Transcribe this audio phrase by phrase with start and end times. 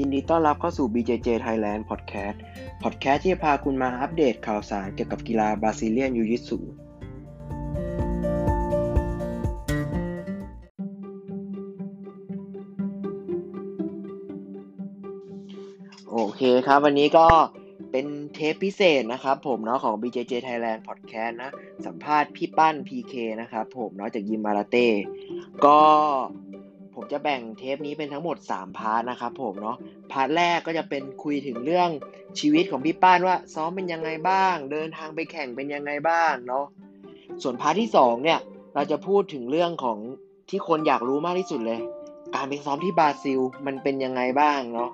[0.00, 2.36] ยินดีต้อนรับเข้าสู่ BJJ Thailand Podcast
[2.82, 6.58] Podcast ที่จะพาคุณมาอัปเดตข่าวสารเกี่ยวกับกีฬาบราซิเลียนยูยิสุ
[16.10, 17.26] โอเคครับ วันนี้ก็
[17.90, 21.50] เป็นเทปพิเศษนะครับผมเนาะของ BJJ Thailand Podcast นะ
[21.86, 24.86] สัมภาษณ์พี่ปั้น PK นะครับผมเนาะจากยิมมาราเต้
[25.64, 25.80] ก็
[26.96, 29.76] ผมจะแบ่งเทปนี้เป็นทั้งหมด 3 part นะครับผมเนาะ
[30.12, 31.88] part แรกก็จะเป็นคุยถึงเรื่อง
[32.40, 36.64] ชีวิตของพี่ปั้นว่าซ้อมเป็นยังไงบ้าง เดินทางไปแข่งเป็นยังไงบ้างเนาะ
[37.42, 38.38] ส่วน part ที่ 2 เนี่ย
[38.74, 39.98] เราจะพูดถึงเรื่องของ
[40.48, 41.80] ที่คนอยากรู้มากที่สุดเลย
[42.34, 44.90] การไปซ้อมที่บราซิลมันเป็นยังไงบ้างเนาะ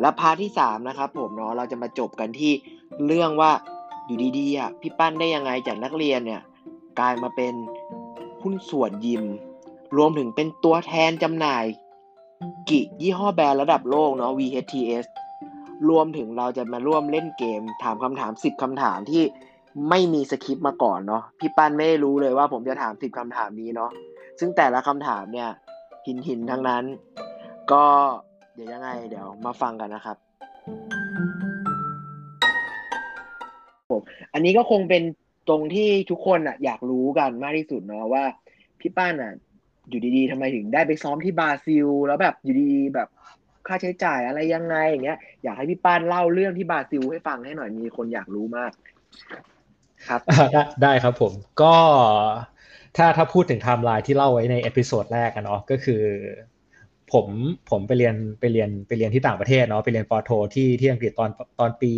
[0.00, 2.52] และ part ที่ 3 นะครับผมเนาะเราจะมาจบกันที่
[3.06, 3.52] เรื่องว่า
[4.06, 6.42] อยู่ดีๆอะพี่ปั้นได้ยังไงจากนักเรียนเนี่ย
[6.98, 7.54] กลายมาเป็น
[8.42, 9.24] หุ้นส่วนยิม
[9.96, 11.64] รวมถึงเป็นตัวแทนจำหน่าย
[12.70, 15.06] กิยี่ห้อแบรนด์ระดับโลกเนาะ VHTS
[15.90, 19.22] รวมถึงเราจะมาร่วมเล่นเกม ถามคำถามสิบคำถามที่
[19.90, 23.90] ไม่มีสคริปต์มาก่อนเนาะพี่ปั้นไม่ได้รู้เลยว่าผมจะถามสิบคำถามนี้เนาะ
[24.38, 25.48] ซึ่งแต่ละคำถามเนี่ย
[26.06, 26.84] หินหินทั้งนั้น
[27.72, 27.84] ก็
[28.54, 30.16] เดี๋ยวยังไง เดี๋ยวมาฟังกันนะครับ
[33.90, 35.02] ผมอันนี้ก็คงเป็น
[35.48, 38.24] ตรงที่ทุกคนอะอยากรู้กันมากที่สุดเนาะว่า
[38.80, 39.32] พี่ปั้นอะ
[39.88, 43.08] อยู่ดีๆทำไมถึงได้ไปซ้อมที่บราซิล แล้วแบบอยู่ดีๆแบบ
[43.66, 48.72] ค่าใช้จ่ายอะไรยังไงอย่างเงี้ย อยากให้พี่ปั้นเล่าเรื่องที่บราซิลให้ฟังให้หน่อยมีคนอยากรู้มาก
[50.08, 50.20] ครับ
[50.82, 51.74] ได้ครับผมก็
[52.96, 56.02] ถ้าถ้าพูดถึงไทม์ไลน์ที่เล่าไว้ใน episode แรกกันเนาะก็คือ
[57.12, 57.26] ผม
[57.70, 61.92] ผมไปเรียนไปเรียนไปเรียนที่ต่างประเทศเนาะไปเรียนป.โทที่ที่อังกฤษตอนตอนปี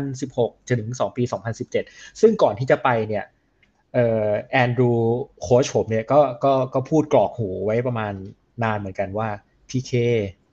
[0.00, 1.22] 2016จนถึง2ปี
[1.72, 3.24] 2017 ซึ่งก่อนที่จะไปเนี่ย
[4.52, 4.92] แอนดรู
[5.42, 8.12] โค้ชผมเนี่ยก็ก็ก็พูดกรอกหูไว้ประมาณ
[8.64, 9.28] นานเหมือนกันว่า
[9.68, 9.92] พี่เค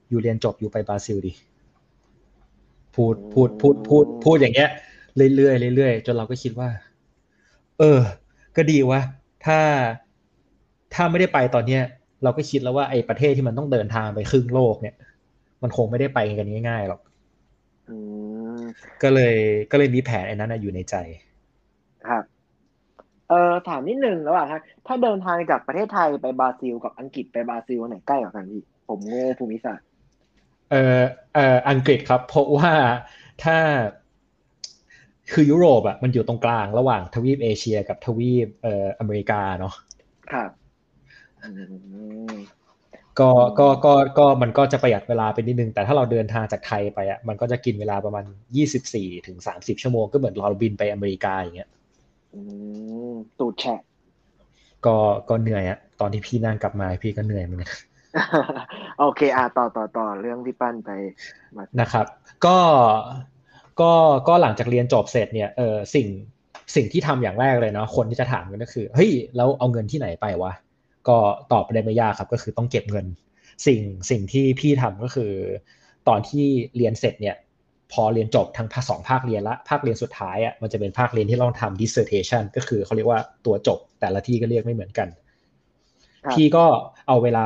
[0.09, 1.33] อยู่เรียนจบอยู่ไปบราซิลดิ
[2.95, 4.69] พูดพูดพูดพูดพูดอย่างเงี้ย
[5.35, 6.69] เรื่อยๆเรื่อยๆจนเราก็คิดว่า
[7.79, 7.99] เออ
[8.55, 9.01] ก็ดีวะ
[9.45, 9.59] ถ้า
[10.93, 11.83] ถ้าไม่ได้ไปตอนเนี้ย
[12.23, 14.95] เราก็คิดแล้วว่าไอ้ประเทศที่มันต้องเดินทางไปครึ่งโลกเนี่ย
[15.61, 17.01] มันคงไม่ได้ไปกันง่ายๆหรอก
[19.03, 19.35] ก็เลย
[19.71, 20.95] ก็เลยมีแผนไอ้นั้นอยู่ในใจ
[22.07, 24.47] ครับเออถามนิดนึงระหว่าง
[24.87, 29.85] ถ้าเดินทางจากประเทศไทยไปบราซิล กับอังกฤษไปบราซิลไหนใกล้กว่ากันพี่ผมโง่ภูมิศาสตร์
[30.71, 31.03] เออ
[31.35, 32.71] เอออังกฤษครับ เพราะว่า
[33.43, 33.57] ถ้า
[35.33, 39.73] คือยุโรปอะมันอยู่ตรงกลางระหว่างทวีปเอเชียกับทวีปเอ่ออเมริกาเนาะ
[40.31, 40.49] ครับ
[43.19, 43.29] ก็
[43.59, 48.23] ก็ก็ก็มันก็จะประหยัดเวลาไปนิดนึง แต่ถ้าเราเดินทางจากไทยไปอะมันก็จะกินเวลาประมาณ
[48.55, 51.69] ยี่สิบสี่ถึงสามสิบชั่วโมงก็เหมือนเราบินไปอเมริกาอย่างเงี้ย
[53.39, 53.79] ตูดแฉะ
[54.85, 54.95] ก็
[55.29, 57.71] ก็เหนื่อยอะตอนที่พี่นั่งกลับมาพี่ก็เหนื่อยเหมือนกัน
[58.99, 60.89] โอเคอะต่อต่อต่อเรื่องพี่ปั้นไป
[61.81, 62.05] นะครับ
[62.45, 62.57] ก็
[63.81, 63.91] ก็
[64.27, 66.07] ก็หลังจากเรียนจบเสร็จเนี่ยเออสิ่ง
[66.75, 70.53] สิ่งที่ทำอย่างแรกเลยเนาะคนที่จะถามกันก็คือเฮ้ยแล้วเอาเงินที่ไหนไปวะ
[71.07, 71.17] ก็
[71.51, 73.05] ตอบได้ไม่ยากครับ ก็คือต้องเก็บเงิน
[73.67, 75.31] สิ่งสิ่งที่พี่ทำก็คือ
[76.07, 76.45] ตอนที่
[76.75, 77.35] เรียนเสร็จเนี่ย
[77.91, 85.07] พอเรียนจบทั้งภาคสองภาคเรียนละ ภาคเรียนสุดท้ายอะมันจะเป็นภาคเรียนที่ต้องทำ dissertation ก็คือเขาเรียกว่าตัวจบแต่ละที่ก็เรียกไม่เหมือนกัน
[86.31, 86.65] พี่ก็
[87.07, 87.45] เอาเวลา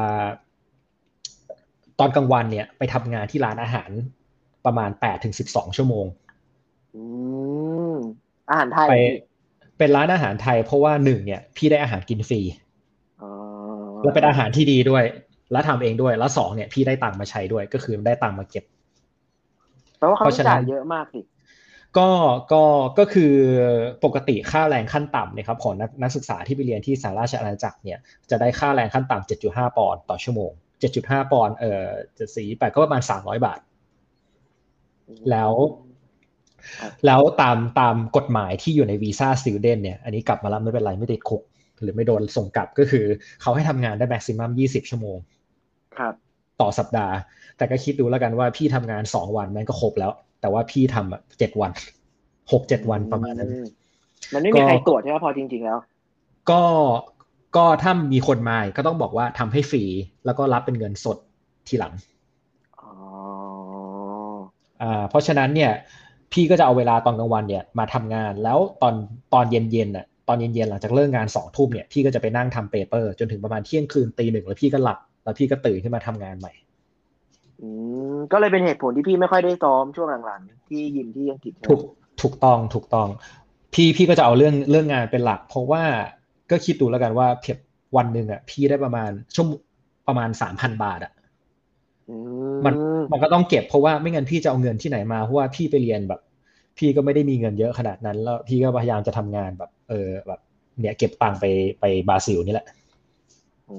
[1.99, 3.89] ตอนกลางวันเนี่ย ไปทำงานที่ร้านอาหาร
[4.65, 6.05] ประมาณแปดถึงสิบสองชั่วโมง
[8.49, 8.95] อาหารไทยไป
[9.77, 12.41] เป็นร้านอาหารไทยเพราะว่าหนึ่งเนี่ย พี่ได้อาหารกินฟรี
[14.03, 15.03] แล้วเป็นอาหารที่ดีด้วย
[15.51, 18.63] แล้วทำเองด้วย แล้วสองเนี่ย พี่ได้ตังค์มาใช้ด้วย ก็คือได้ตังค์มาเก็บ
[19.97, 21.21] แปลว่าเขาจ่ายเยอะมากสิ
[21.97, 22.09] ก็
[22.53, 22.63] ก็
[22.99, 23.33] ก็คือ
[24.03, 27.99] ปกติค่าแรงขั้นต่ำเนี่ยครับของนักนักศึกษาที่ไปเรียนที่สหราชอาณาจักรเนี่ย
[28.29, 31.85] จะได้ค่าแรงขั้นต่ำเจ็ดจุดห้าปอนด์ต่อชั่วโมงเจ็ดจุดห้าปอนด์เอ่อ
[32.17, 33.59] จะสีแปดก็ประมาณสามร้อยบาท
[35.31, 35.51] แล้ว
[37.05, 41.41] แล้วตามตามกฎหมายที่อยู่ในวีซ่าซิลเดนเนี่ยอันนี้กลับมาแล้วไม่เป็นไรไม่ติดคุก
[41.81, 43.05] หรือไม่โดนส่งกลับก็คือ
[43.41, 45.17] เขาให้ทำงานได้แม็กซิมัมยี่สิบชั่วโมง
[45.97, 46.13] ครับ
[46.61, 47.15] ต่อสัปดาห์
[47.57, 50.11] แต่ก็คิดดูแล้วกันว่าพี่ทำงานสองวันมันก็ครบแล้ว
[50.41, 51.71] แต่ว่าพี่ทำแบบเจ็ดวัน
[52.51, 53.49] หกเจ็ดวันประมาณนั้น
[54.33, 55.79] มันไม่มีใครตรวจใช่ไหมพอจริง ๆ แล้ว
[56.49, 56.63] ก็
[57.55, 59.83] ก็ถ้ามีคนมาก็ต้องบอกว่าทำให้ฟรี
[60.25, 61.17] แล้วก็รับเป็นเงินสด
[61.67, 61.93] ทีหลัง
[64.81, 65.71] อ่าเพราะฉะนั้นเนี่ย
[66.33, 68.93] พี่ก็จะเอาเวลาตอนกลางวันเนี่ยมาทำงานแล้วตอน
[69.33, 74.97] ตอนเย็นๆอะตอนเย็นๆหลังจากเลิกงานสองทุ่มเนี่ยพี่ก็จะไปนั่งทำเปเปอร์จนถึงประมาณเที่ยงคืนตีหนึ่งแล้วพี่ก็หลับ
[75.27, 76.53] แล้วพี่ก็ตื่นขึ้นมาทำงานใหม่
[77.61, 77.67] อื
[78.13, 81.81] มก็เลยเป็นเหตุผลที่พี่ไม่ค่อยได้ซ้อมช่วงหลังๆที่ยิมที่อังกฤษถูก
[82.21, 83.07] ถูกต้องถูกต้อง
[83.73, 85.83] พี่พี่ก็จะเอาเรื่องเรื่องงานเป็นหลัก เพราะว่า
[86.51, 87.57] ก็คิดดูแล้วกันว่าเพียบ
[87.97, 89.45] วันหนึ่งอะ พี่ได้ประมาณชั่ว
[90.07, 91.13] ประมาณสามพันบาทอะ
[92.65, 92.73] มัน
[93.11, 96.21] มันก็ต้องเก็บเพราะว่าไม่งั้นพี่จะเอาเงินที่ไหนมาเพราะว่าพี่ไปเรียนแบบ
[96.77, 100.39] พี่ก็ไม่ได้มีเงินเยอะขนาดนั้น แล้วพี่ก็พยายามจะทำงานแบบ เออแบบ
[100.79, 101.45] เนี่ยเก็บตังค์ไป
[101.79, 102.67] ไปบราซิลนี่แหละ
[103.69, 103.77] อื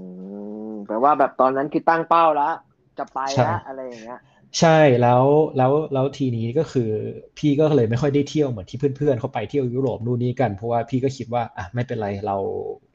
[0.71, 2.53] มแปลว่าแบบตอนนั้นคือตั้งเป้าแล้ว
[2.99, 4.21] จะไปแล้วอะไรอย่างเงี้ย
[4.61, 5.25] ใช่แล้ว
[5.57, 6.91] แล้วแล้วทีนี้ก็คือ
[7.39, 12.37] พี่ก็เลยไม่ค่อยได้เที่ยวเหมือนที่เพื่อนๆเขาไปเที่ยวยุโรปนู่นนี่กันเพราะว่าพี่ก็คิดว่าอะไม่เป็นไรเรา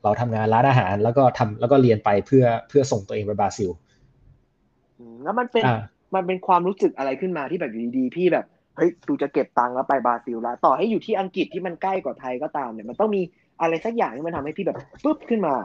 [0.03, 3.69] เราทำงานร้านอาหาร แล้วก็ทำแล้วก็เรียนไปเพื่อเพื่อส่งตัวเองไปบราซิล
[4.99, 5.75] อืมแล้วมันเป็นอ่า
[6.15, 8.45] มันเป็นความรู้สึกอะไรขึ้นมาที่แบบอยู่ดีๆพี่แบบ
[8.75, 13.21] เฮ้ยดูจะเก็บตังค์แล้วไปบราซิลแล้วต่อให้อยู่ที่อังกฤษที่มันใกล้กว่าไทยก็ตามเนี่ยมันต้องมี
[13.61, 15.55] อะไรสักอย่างที่มันทำให้พี่แบบปุ๊บขึ้นมา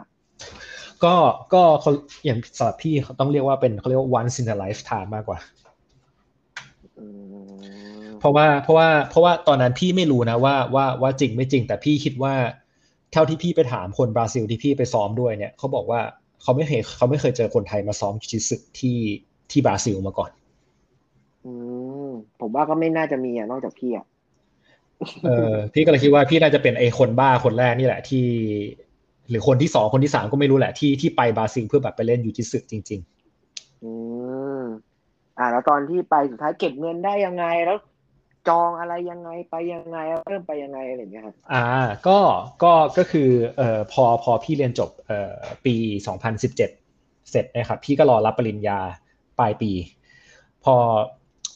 [1.04, 1.14] ก็
[1.54, 1.90] ก็เขา
[2.24, 5.38] อย่างสำหรับพี่เขาต้องเรียกว่าเป็นเขาเรียกว่า once in a lifetime มากกว่า
[6.98, 7.06] อื
[8.08, 12.34] มเพราะว่าเพราะว่าเพราะว่าตอนนั้นพี่ไม่รู้นะว่าว่าว่าจริงไม่จริง แต่พี่คิดว่า
[13.12, 16.00] เท่าที่พี่ไปถามคนบราซิลที่พี่ไปซ้อมด้วยเนี่ยเขาบอกว่า
[16.42, 18.98] เขาไม่เคยเขาไม่เคยเจอคนไทยมาซ้อมจิจิสึที่
[19.50, 20.30] ที่บราซิลมาก่อน
[21.44, 21.52] อื
[22.06, 22.08] ม
[22.40, 24.06] ผมว่าก็ไม่น่าจะมีอะนอกจากพี่อะ
[25.26, 28.26] เออพี่ก็เลยคิดว่าพี่น่าจะเป็นไอ้คนบ้าคนแรกนี่แหละที่
[29.28, 33.00] หรือคนที่สองคนที่สามก็ไม่รู้แหละที่ที่ไปบราซิลเพื่อแบบไปเล่นยูจิสึจริง
[33.84, 33.92] อื
[34.60, 34.62] ม
[35.38, 37.78] อ่า แล้วตอนที่ไปสุดท้ายเก็บเงินได้ยังไงแล้ว
[38.48, 39.98] จองอะไรยังไงไปยังไง
[40.28, 41.66] เริ่มไปยังไงอะไรอย่างเงี้ยครับๆอ่า
[42.06, 42.18] ก็
[42.62, 45.34] ก็ก็คือเอ่อพอพอพี่เรียนจบเอ่อ
[45.64, 45.74] ปี
[46.36, 46.56] 2017
[47.30, 48.78] เสร็จนะครับ พี่ก็รอรับปริญญา
[49.38, 49.72] ปลายปี
[50.64, 50.74] พอ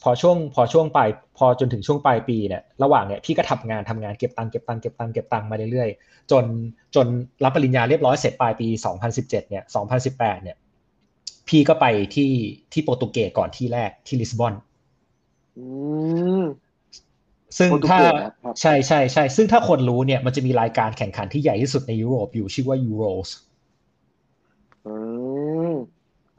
[0.03, 6.45] พอช่วงพอช่วงปลายพอจนถึงช่วงปลายปีเนี่ยระหว่างเนี่ยพี่ก็ทำงานทำงานเก็บตังค์เก็บตังค์เก็บตังค์เก็บตังค์มาเรื่อยๆ จน
[6.95, 7.07] จน
[7.43, 8.67] รับปริญญาเรียบร้อยเสร็จปลายปี
[9.09, 9.63] 2017เนี่ย
[10.03, 10.57] 2018เนี่ย
[11.47, 11.85] พี่ก็ไป
[12.15, 12.31] ที่
[12.73, 14.53] ที่โปรตุเกสก่อนที่แรกที่ลิสบอน
[15.57, 15.65] อื
[16.41, 16.43] ม
[17.57, 23.52] ซึ่งโปรตุถ้าเกสนะครับใช่ใช่ใช่ซึ่งถ้าคนรู้เนี่ยมันจะมีรายการแข่งขันที่ใหญ่ที่สุดในยุโรปอยู่ชื่อว่า Euros อืม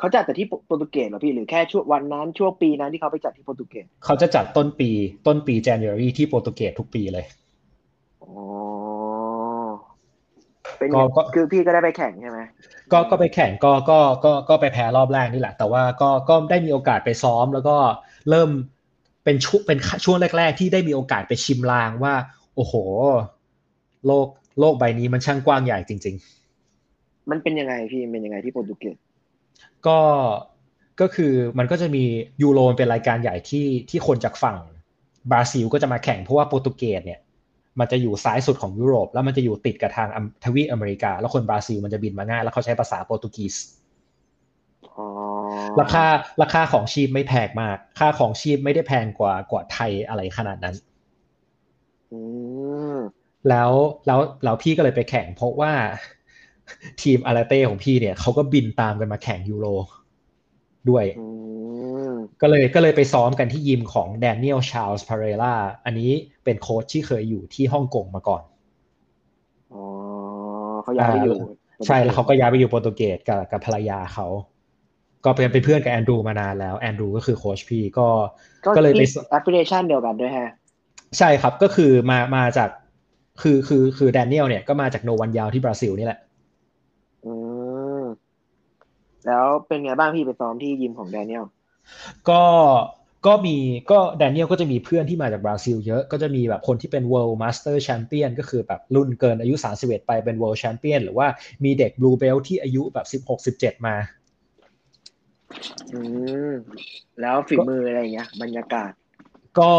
[0.05, 4.91] เขาจัดแต่ที่โปรตุเกสเหรอพี่หรือแค่ช่วงวันนั้นช่วงปีนั้นที่เขาไปจัดที่โปรตุเกสเขาจะจัดต้นปี
[5.27, 7.25] ต้นปี January ที่โปรตุเกสทุกปีเลย
[8.23, 8.33] อ๋อ
[10.79, 12.39] เป็นก็ก็คือพี่ก็ได้ไปแข่งใช่ไหม
[12.93, 17.77] ก็ก็ไปแข่งก็ก็ก็ก็ไปแพ้รอบแรกนี่แหละ แต่ว่าก็ก็ได้มีโอกาสไปซ้อม แล้วก็
[18.31, 18.51] เริ่ม
[19.25, 22.15] เป็นช่วงเป็นช่วงแรก ๆ ที่ได้มีโอกาสไปชิมลางว่า
[22.57, 22.75] โอ้โห
[24.07, 24.27] โลก
[24.61, 26.17] โลกใบนี้มันช่างกว้างใหญ่จริง
[27.31, 29.04] มันเป็นยังไงพี่มันเป็นยังไงที่โปรตุเกสๆ
[29.87, 29.99] ก็
[31.01, 32.05] ก็คือมันก็จะมี
[32.43, 34.59] ยูโรเป็นรายการใหญ่ที่ที่คนจากฝั่ง
[35.31, 37.21] บราซิลก็จะมาแข่งเพราะว่าโปรตุเกสเนี่ย
[37.81, 43.55] มันจะอยู่ซ้ายสุดของยุโรป แล้วมันจะอยู่ติดกับทางอำทวีปอเมริกา แล้วคนบราซิลมันจะบินมาง่าย แล้วเขาใช้ภาษาโปรตุเกส
[44.97, 45.07] อ๋อ
[45.81, 46.05] ราคา
[46.43, 50.77] ราคาของชีพไม่แพงมาก ค่าของชีพไม่ได้แพงกว่ากว่าไทยอะไรขนาดนั้น
[52.13, 52.21] อื
[52.95, 52.99] ม
[53.49, 53.71] แล้ว
[54.07, 55.73] แล้วแล้วพี่ก็เลยไปแข่งเพราะว่า
[57.03, 59.67] ทีมอาราเต้ของพี่เนี่ยเขาก็บินตามกันมาแข่งยูโร
[60.91, 61.27] ด้วยอื
[62.11, 66.11] มก็เลยก็เลยไปซ้อมกันที่ยิมของแดเนียลชา l ส์พาเรล่าอันนี้
[66.45, 68.43] เป็นโค้ชที่เคยอยู่ที่ฮ่องกงมาก่อน
[69.75, 69.85] อ๋อ
[70.83, 71.37] เขาย้ายไปอยู่
[71.87, 74.27] ใช่แล้วเขาก็ย้ายไปอยู่โปรตุเกสกับกับภรรยาเขา
[75.25, 78.09] ก็เป็นเป็นเพื่อนกับแอนดรูมานานแล้วแอนดรูก็คือโค้ชพี่ก็
[78.65, 80.51] ก็ก็เลยไป affiliation เดียวกันด้วยฮะ
[81.19, 82.71] ใช่ครับก็คือมามาจาก
[83.43, 86.34] คือคือคือแดเนียลเนี่ยก็มาจากโนวันยาวที่บราซิลนี่แหละอืม
[89.27, 91.45] แล้วเป็นไงบ้างพี่ไปซ้อมที่ยิมของแดเนียล
[92.29, 92.43] ก็
[93.27, 93.57] ก็มี
[93.91, 101.27] ก็แดเนียลก็จะมีเพื่อนที่มาจากบราซิลเยอะก็จะมีแบบคนที่เป็น World Master Champion ก็คือแบบรุ่นเกินอายุ 31 ไปเป็น World Champion หรือว่า
[101.65, 103.97] มีเด็ก Blue Belt ที่อายุแบบ 16 17 มา
[105.93, 106.01] อื
[106.51, 106.53] ม
[107.21, 108.91] แล้วฝีมืออะไรอย่างเงี้ย บรรยากาศ
[109.59, 109.73] ก็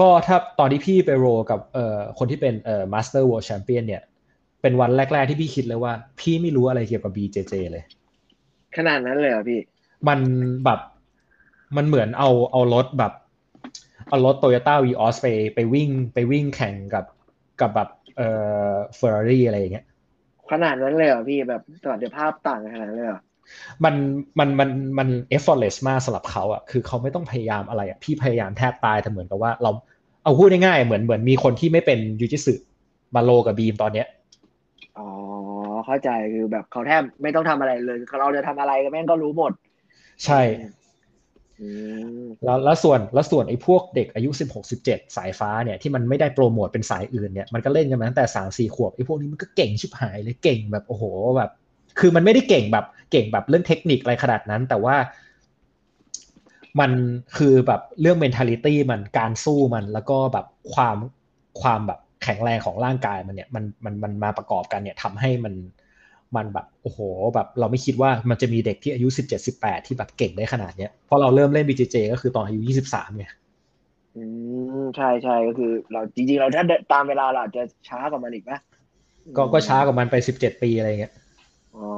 [0.00, 4.02] ก็ถ้าตอนที่พี่ไปโรกับเอ่อคนที่เป็นเอ่อ Master World Champion เนี่ย
[4.62, 7.84] เป็นวันแรก ๆ ที่พี่คิดเลยว่า พี่ไม่รู้อะไรเกี่ยวกับ BJJ เลย
[8.76, 9.60] ขนาดนั้นเลยเหรอพี่
[10.08, 10.20] มัน
[10.64, 10.80] แบบ
[11.76, 13.12] มันเหมือนเอาเอารถแบบ
[14.08, 17.04] เอารถโตโยต้าวีออสไปไปวิ่งไปวิ่งแข่งกับ
[17.60, 18.28] กับแบบเอ่
[18.70, 19.86] อเฟอร์รารี่อะไรอย่างเงี้ย
[20.50, 23.20] ขนาดนั้นเลยเหรอพี่แบบสมรรถภาพต่างกันขนาดนั้นเลยเหรอ
[23.84, 23.94] มัน
[24.38, 29.70] มันมันมัน effortless มากสำหรับเขาอะคือเขาไม่ต้องพยายามอะไรอะพี่พยายามแทบตายแต่เหมือนกับว่าเรา
[30.24, 32.54] เอาพูดง่ายๆเหมือนเหมือนมีคนที่ไม่เป็นยูจิสึ
[33.14, 34.19] มาโลกับบีมตอนเนี้ยอ๋อ
[35.90, 39.52] เข้าใจคือแบบเขาแทบไม่ต้องทำอะไรเลยเราจะทำอะไรก็แม่งก็รู้หมด
[40.24, 40.40] ใช่
[41.60, 41.68] อื
[42.22, 51.04] มแล้วแล้วส่วนแล้วส่วนไอ้พวกเด็กอายุ16 17สายฟ้าเนี่ยที่มันไม่ได้โปรโมทเป็นสายอื่นเนี่ยมันก็เล่นกันมาตั้งแต่3 4ขวบไอ้พวกนี้มันก็เก่งชิบหายเลยเก่งแบบโอ้โห
[51.36, 51.50] แบบ
[51.98, 54.96] คือมันไม่ได้เก่งแบบเก่งแบบเรื่องเทคนิคอะไรขนาดนั้น แต่ว่า
[56.80, 56.90] มัน
[57.36, 60.96] คือแบบเรื่อง mentality มันการสู้มันแล้วก็แบบความ
[61.62, 65.54] ความแบบแข็งแรงของร่างกายมันเนี่ยมันมันมันมาประกอบกันเนี่ยทำให้มัน
[66.36, 67.00] มันแบบโอ้โห
[67.34, 73.24] แบบเราไม่คิดว่ามันจะมีเด็กที่อายุสิบเจ็ดสิบแปดที่แบบเก่งได้ขนาดเนี้ยเพราะเราเริ่มเล่น BJJ ก็คือตอนอายุยี่สิบสามไง
[74.16, 74.22] อื
[74.80, 78.58] มใช่ใช่ก็คือเราจริงๆ เราถ้าตามเวลาเราอาจจะช้ากว่ามันอีกปะ
[79.36, 81.12] ก็ก็ช้ากว่ามันไปสิบเจ็ดปีอะไรเงี้ย
[81.76, 81.88] อ๋อ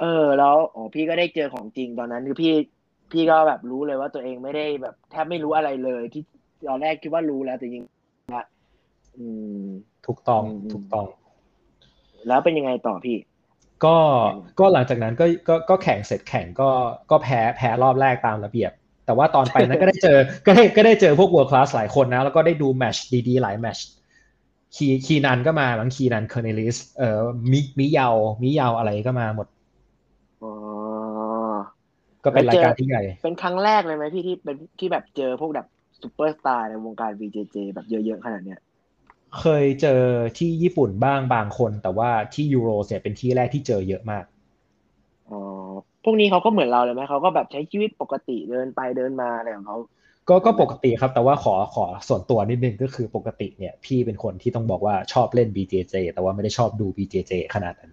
[0.00, 2.52] เออแล้วอ๋อพี่ก็ได้เจอของจริงตอนนั้นคือพี่
[3.12, 6.22] พี่ก็แบบรู้เลยว่าตัวเองไม่ได้แบบแทบไม่รู้อะไรเลยที่
[6.68, 7.84] ตอนแรกคิดว่ารู้แล้วแต่จริง
[8.36, 8.44] ละ
[9.18, 9.26] อื
[9.62, 9.66] ม
[10.06, 11.06] ถูกต้องอืมถูกต้อง
[12.28, 13.16] แล้วเป็นยังไงต่อพี่
[13.84, 13.96] ก็
[14.60, 16.70] ก็หลังจากนั้นก็ก็ก็แข่งเสร็จแข่งก็
[17.10, 18.72] ก็แพ้แพ้รอบแรกตามระเบียบ
[19.06, 23.86] แต่ว่าตอนไปนั้นก็ได้เจอก็ได้ก็ได้เจอพวก world class หลายคนนะ แล้วก็ได้ดูแมตช์ดีๆ หลายแมตช์
[24.76, 27.20] คี Keenan ก็มาบ้าง Keenan Cornelius เอ่อ
[27.52, 29.46] มิ Miyao Miyao อะไรก็มาหมด
[30.42, 30.52] อ๋อ
[32.24, 35.66] ก็เป็นแล้วรายเจอการที่ใหญ่ เป็นครั้งแรกเลยไหมพี่ที่เป็นที่แบบเจอพวกแบบ
[36.02, 38.60] ซูเปอร์สตาร์ในวงการ BJJ แบบเยอะๆขนาดเนี้ย
[39.38, 40.02] เคยเจอ
[40.38, 44.24] ที่ญี่ปุ่นบ้างบางคน แต่ว่าที่ยูโรเนี่ยเป็นที่แรกที่เจอเยอะมาก
[45.30, 45.40] อ๋อ
[46.04, 49.78] พวกนี้เขาก็เหมือนเราเลยไหมเขาก็แบบใช้ชีวิตปกติเดินไปเดินมาอะไรของเขา
[50.28, 57.92] ก็ก็ปกติครับ แต่ว่าขอขอส่วนตัวนิดนึงก็คือปกติเนี่ย พี่เป็นคนที่ต้องบอกว่าชอบเล่น BJJ แต่ว่าไม่ได้ชอบดู BJJ ขนาดนั้น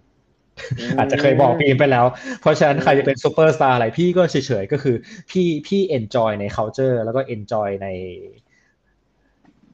[0.98, 2.06] อาจจะเคยบอกพี่ไปแล้ว
[2.40, 4.96] เพราะฉะนั้นใครจะเป็นซูเปอร์สตาร์อะไรพี่ก็เฉยๆ ก็คือ
[5.30, 7.88] พี่พี่ enjoy ใน culture แล้วก็ enjoy ใน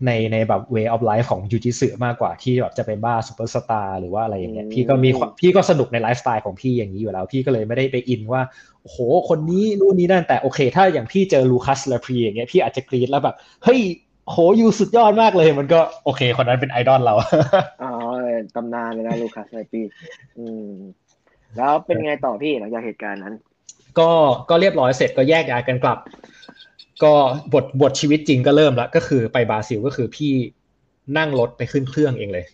[0.06, 8.42] ในในแบบ way of life ของยูจิสึมากกว่าที่แบบจะไปบ้าซูเปอร์สตาร์หรือว่าอะไรอย่างเงี้ยอืมพี่ก็มีความพี่ก็สนุกในไลฟ์สไตล์ของพี่อย่างนี้อยู่แล้ว พี่ก็เลยไม่ได้ไปอินว่า
[8.82, 13.80] โอ้โห คนนี้นู่นนี่นั่นแต่โอเค ถ้าอย่างพี่เจอ Lucas Lepri อย่างเงี้ยพี่อาจจะกรี๊ดแล้วแบบเฮ้ย
[14.30, 17.14] โห you สุดยอดมากเลย มันก็โอเค คนนั้นเป็นไอดอลเรา
[17.82, 17.92] อ๋อ
[18.54, 19.82] ตำนานเลยนะลูคัสไซปี
[20.38, 20.70] อืม
[21.56, 23.34] แล้วเป็นไงต่อพี่หลังจากเหตุการณ์นั้น
[23.98, 24.10] ก็
[24.50, 25.98] ก็เรียบร้อยเสร็จก็แยกย้ายกันกลับ
[27.02, 27.12] ก็
[27.54, 30.32] บทบทชีวิตจริงก็เริ่มแล้วก็คือไปบราซิลก็คือพี่
[31.18, 32.46] นั่งรถไปขึ้นเครื่องเองเลย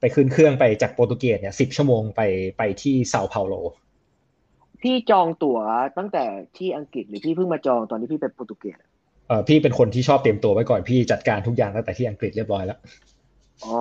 [0.00, 2.20] ไปขึ้นเครื่องไปจากโปรตุเกสเนี่ยสิบชั่วโมงไป
[2.58, 3.54] ไปที่เซาเปาโล
[4.82, 5.58] พี่จองตั๋ว
[5.98, 6.24] ตั้งแต่
[6.56, 8.90] ที่อังกฤษหรือพี่เพิ่งมาจองตอนที่พี่ไปโปรตุเกสอะ
[9.28, 12.78] เออพี่เป็นคนที่ชอบเตรียมตัวไว้ก่อนพี่จัดการทุกอย่างตั้งแต่ที่อังกฤษเรียบร้อยแล้ว
[13.64, 13.78] อ๋อ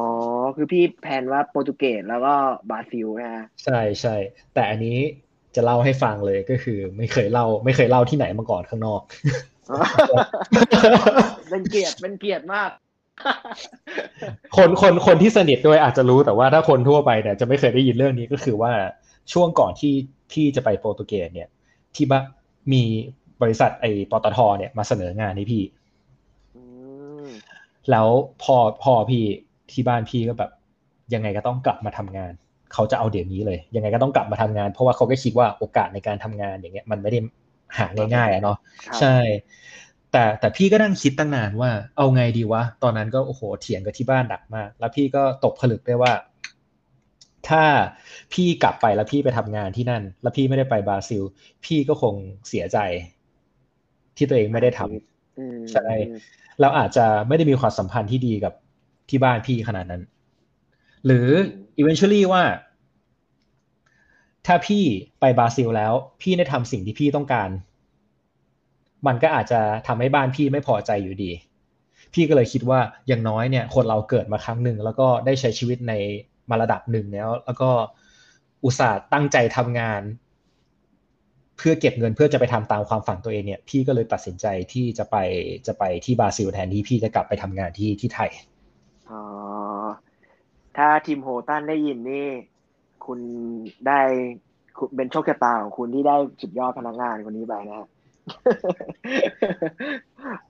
[0.56, 2.34] คือพี่แพลนว่าโปรตุเกสแล้วก็
[2.70, 4.16] บราซิลนะฮะใช่ใช่
[4.54, 4.98] แต่อันนี้
[5.60, 9.01] จะเล่าให้ฟังเลยก็คือ ไม่เคยเล่า ไม่เคยเล่าที่ไหนมาก่อนข้างนอก
[11.50, 12.70] เป็นเกียรติเป็นเกียรติมาก
[14.58, 18.72] คนคนคนที่สนิทด้วยอาจจะรู้แต่ว่าถ้าคนทั่วไปเนี่ยจะไม่เคยได้ยินเรื่องนี้ก็คือว่า
[19.34, 19.96] ช่วงก่อนที่
[20.34, 21.50] ที่จะไปโปรตุเกสเนี่ย
[21.96, 22.25] ที่บ้าน
[22.74, 22.84] มี
[23.42, 25.63] บริษัทไอ้ปตทเนี่ยมาเสนองานให้พี่
[26.56, 26.63] อื
[27.25, 27.28] ม
[27.92, 28.08] แล้ว
[28.44, 29.24] พอพอพี่
[29.72, 30.51] ที่บ้านพี่ก็แบบ
[31.13, 32.34] ยังไงก็ต้องกลับมาทำงาน
[32.74, 37.20] เขาจะเอาเดี๋ยวนี้เลย ยังไงก็ต้องกลับมาทำงาน เพราะว่าเขาก็คิดว่าโอกาสในการทำงานอย่างเงี้ยมันไม่ได้
[37.78, 38.58] หาง่ายๆอะเนาะ
[38.88, 39.16] ครับใช่
[40.12, 46.14] แต่แต่พี่ก็นั่งคิดตั้งนานว่าเอาไงดีวะ ตอนนั้นก็โอ้โหเถียงกับที่บ้านหนักมาก แล้วพี่ก็ตกผลึกได้ว่า
[47.50, 47.64] ถ้า
[48.34, 51.24] พี่กลับไปแล้วพี่ไปทำงานที่นั่น แล้วพี่ไม่ได้ไปบราซิล
[51.66, 52.14] พี่ก็คง
[52.48, 52.78] เสียใจ
[54.18, 55.88] ที่ตัวเองไม่ได้ทำอืมใช่
[56.62, 58.54] เราอาจจะไม่ได้มีความสัมพันธ์ที่ดีกับ
[59.10, 60.02] ที่บ้านพี่ขนาดนั้น
[61.06, 61.28] หรือ
[61.79, 62.43] eventually ว่า
[64.45, 64.83] ถ้าพี่
[65.19, 67.50] ไปบราซิลแล้ว พี่ได้ทำสิ่งที่พี่ต้องการ
[69.07, 71.31] มันก็อาจจะทำให้บ้านพี่ไม่พอใจอยู่ดี
[72.13, 75.93] พี่ก็เลยคิดว่าอย่างน้อยเนี่ย คนเราเกิดมาครั้งหนึ่งแล้วก็ได้ใช้ชีวิตใน
[76.50, 77.69] มาระดับหนึ่งแล้ว แล้วก็
[78.63, 80.01] อุตส่าห์ตั้งใจทำงาน
[81.57, 85.15] เพื่อเก็บเงินเพื่อจะไปทำตามความฝันตัวเองเนี่ย พี่ก็เลยตัดสินใจที่จะไป
[85.67, 88.31] จะไปที่บราซิลแทนที่พี่จะกลับไปทำงานที่ที่ไทย
[89.09, 89.21] อ๋อ
[90.79, 92.27] ถ้าทีมโฮตันได้ยินนี่
[93.05, 93.19] คุณ
[93.88, 94.00] ได้
[94.77, 97.88] คุณเป็นโชคชะตาของคุณที่ได้สุดยอดพนักงานคนนี้ไปนะฮะ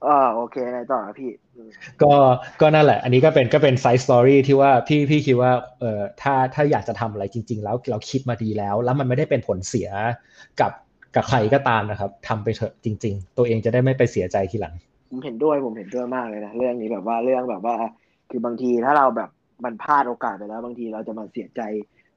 [0.08, 1.70] อ่าโอเคไงต่อครับพี่อืม
[2.02, 2.14] ก็
[2.62, 9.90] ก็นั่นแหละ อันนี้ก็เป็นก็เป็น side story ที่ว่าพี่พี่คิดว่าเอ่อถ้าถ้าอยากจะทำอะไรจริง ๆ แล้วเราคิดมาดีแล้ว แล้วมันไม่ได้เป็นผลเสีย
[10.62, 10.72] กับ
[11.16, 14.74] กับใครก็ตามนะครับทำไปเถอะจริง ๆ ตัวเองจะได้ไม่ไปเสียใจทีหลัง
[15.10, 17.76] ผมเห็นด้วยผมเห็นด้วยมากเลยนะ เรื่องนี้แบบว่าเรื่องแบบว่า
[18.30, 19.30] คือบางทีถ้าเราแบบ
[19.64, 21.62] มันพลาดโอกาสไปแล้วบางทีเราจะมาเสียใจ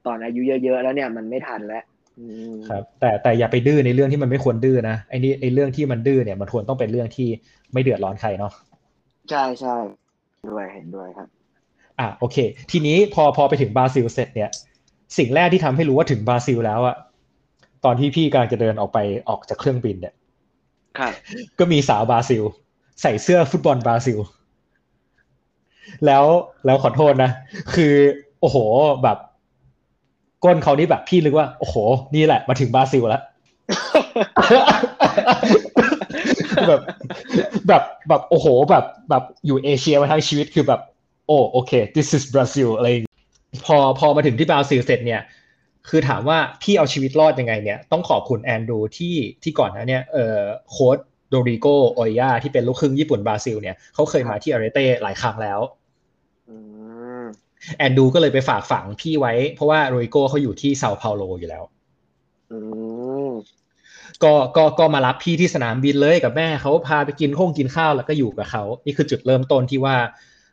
[0.05, 1.83] ตอนอายุเยอะๆแล้วเนี่ยมันไม่ทันแล้ว
[2.19, 7.29] อืมครับ แต่แต่อย่าไปดื้อในเรื่องที่มันไม่ควรดื้อนะไอ้นี่ไอ้เรื่องที่มันดื้อเนี่ยมันควรต้องเป็นเรื่องที่
[7.73, 8.51] ไม่เดือดร้อนใครเนาะ
[9.29, 9.75] ใช่ใช่
[10.51, 11.27] ด้วยเห็นด้วยครับ
[11.99, 12.37] อะโอเค
[12.71, 14.49] ทีนี้พอพอไปถึงบราซิลเสร็จเนี่ย
[15.17, 16.95] สิ่งแรกที่ทำให้รู้ว่าถึงบราซิลแล้วอะ
[17.85, 20.13] ตอนที่พี่กำลังจะเดินออกไปออกจากเครื่องบินเนี่ย
[20.99, 21.13] ครับ
[21.59, 22.43] ก็มีสาวบราซิล
[23.01, 24.17] ใส่เสื้อฟุตบอลบราซิล
[26.05, 26.25] แล้ว
[26.65, 27.31] แล้วขอโทษนะ
[27.75, 27.93] คือ
[28.41, 28.57] โอ้โห
[29.03, 29.17] แบบ
[30.43, 31.75] ก้นเขานี่แบบพี่นึกว่า โอ้โห
[32.15, 33.23] นี่แหละ มาถึงบราซิลแล้ว
[36.67, 36.81] แบบ
[37.67, 40.81] แบบแบบโอ้โหแบบแบบอยู่เอเชียมาทั้งชีวิตคือแบบ
[41.27, 42.89] โอ้โอเค this is Brazil อะไร
[43.65, 45.21] พอพอมาถึงที่บราซิลเสร็จเนี่ย
[45.89, 50.37] คือถามว่าพี่เอาชีวิตรอดยังไงเนี่ย ต้องขอบคุณแอนดรูที่ที่ก่อนนะเนี่ยเออ
[50.71, 50.97] โค้ช
[51.33, 55.59] โรดริโกโอยาที่เป็นลูกครึ่งญี่ปุ่นบราซิลเนี่ยเขาเคยมาที่ Arete หลายครั้งแล้ว
[56.49, 56.55] อื
[57.21, 57.23] ม
[57.77, 61.63] แอนดรูก็เลยไปฝากฝังพี่ไว้ เพราะว่าโรดริโกเขาอยู่ที่เซาเปาโลอยู่แล้ว
[62.51, 62.57] อื
[63.27, 63.29] ม
[64.23, 69.95] ก็ก็ก็มารับพี่ที่สนามบินเลยกับแม่เขาพาไปกินข้องกินข้าวแล้วก็อยู่กับเขานี่คือจุดเริ่มต้นที่ว่า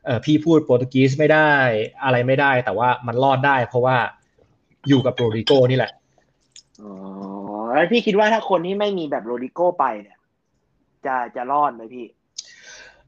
[0.04, 1.50] เออพี่พูดโปรตุเกสไม่ได้
[2.04, 3.96] อะไรไม่ได้ แต่ว่ามันรอดได้ เพราะว่า
[4.88, 5.92] อยู่กับโรดิโกนี่แหละ
[6.82, 6.92] อ๋อ
[7.74, 10.16] แล้วพี่คิดว่าถ้าคนที่ไม่มีแบบโรดิโก้ไปเนี่ย
[11.06, 12.06] จะจะรอดไหมพี่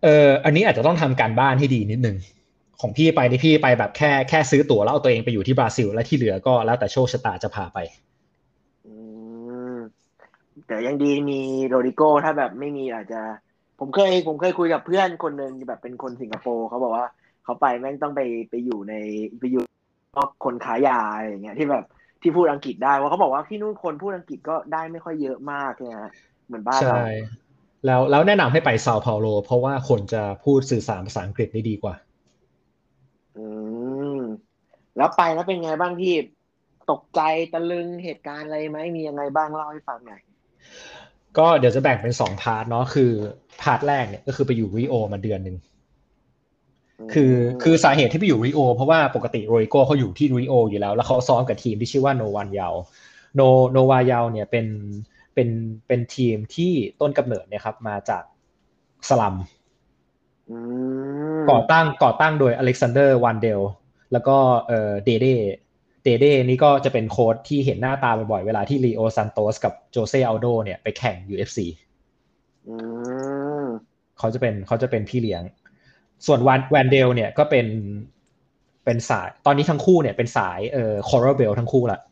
[0.03, 2.17] เอออันนี้อาจจะต้องทำการบ้านให้ดีนิดนึง
[2.81, 7.79] ของพี่ไปนี่พี่ไปแบบแค่แค่ซื้อตั๋วแล้วเอาตัวเองไปอยู่ที่บราซิล และที่เหลือก็แล้วแต่โชคชะตาจะพาไป
[8.87, 8.95] อื
[9.75, 9.77] ม
[10.67, 13.21] แต่ยังดีมีโรดิโก้ถ้าแบบไม่มีอาจจะ
[13.81, 17.07] ผมเคยผมเคยคุยกับเพื่อนคนหนึ่งแบบเป็นคนสิงคโปร์เขาบอกว่า
[17.45, 18.21] เขาไปแม่งต้องไป
[18.51, 18.95] ไปอยู่ใน
[19.39, 19.63] ไปอยู่
[20.17, 21.85] นอกคนขายยาอะไรอย่างเงี้ยที่แบบ
[22.23, 26.13] ที่พูดอังกฤษได้ว่าเขาบอกว่าที่นู่นคนพูดอังกฤษก็ได้ไม่ค่อยเยอะมากเนี่ยฮะ
[26.47, 27.11] เหมือนบ้านเราใช่
[27.87, 31.95] แล้วแล้วแนะนำให้ไปเซาเปาโล เพราะว่าคนจะพูดสื่อสารภาษาอังกฤษได้ดีกว่า
[33.37, 33.47] อื
[34.17, 34.19] ม
[34.97, 36.15] แล้วไปแล้วเป็นไงบ้างพี่
[36.91, 37.21] ตกใจ
[37.53, 40.21] ตะลึงเหตุการณ์อะไรไหมมียังไงบ้างเล่าให้ฟังหน่อย
[41.39, 43.11] ก็เดี๋ยวจะแบ่งเป็นสอง part เนาะคือ
[43.63, 45.57] part แรกเนี่ยก็คือไปอยู่ริโอมาเดือนหนึ่ง
[47.13, 52.75] คือคือสาเหตุที่ไปอยู่ริโอเพราะว่าปกติโรดริโกเขาอยู่ที่ริโออยู่แล้ว แล้วเขาซ้อมกับทีมที่ชื่อว่าโนวันยาว
[53.37, 53.41] โน
[53.73, 54.67] โนวายาวเนี่ยเป็น
[55.35, 55.49] เป็น
[55.89, 58.23] เป็นทีมที่ต้นกำเนิดเนี่ยครับ มาจาก
[59.09, 59.35] สลัม
[60.51, 60.57] อื
[61.39, 63.61] มก่อตั้งก่อตั้งโดยอเล็กซานเดอร์วันเดล
[64.13, 64.37] แล้วก็
[64.67, 65.27] เอ่อเดเด
[66.05, 71.59] เดเดนี่ก็จะเป็นโค้ชที่เห็นหน้าตาบ่อยๆเวลาที่ลีโอซันโตสกับโจเซ่อัลโดเนี่ยไปแข่ง UFC
[72.67, 72.75] อื
[73.63, 73.65] ม
[74.19, 75.43] เขาจะเป็นเขาจะเป็นพี่เลี้ยง
[76.27, 77.67] ส่วนวันแวนเดลเนี่ยก็เป็น
[78.85, 82.12] เป็นสายตอนนี้ทั้งคู่เนี่ยเป็นสายเอ่อ coral belt ทั้งคู่ละอื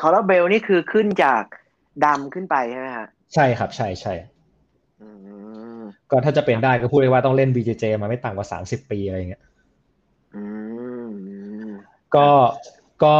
[0.00, 1.42] coral belt นี่คือขึ้นจาก
[2.04, 4.14] ดำขึ้นไปใช่ไหมฮะใช่ครับ ใช่ใช่
[5.00, 5.08] อื
[5.78, 9.42] มก็ถ้าจะเป็นได้ก็พูดได้ว่าต้องเล่น BJJ มาไม่ต่ำกว่า30ปีอะไรอย่างเงี้ย
[10.34, 10.42] อื
[11.06, 11.10] ม
[12.16, 12.28] ก็
[13.04, 13.16] ก็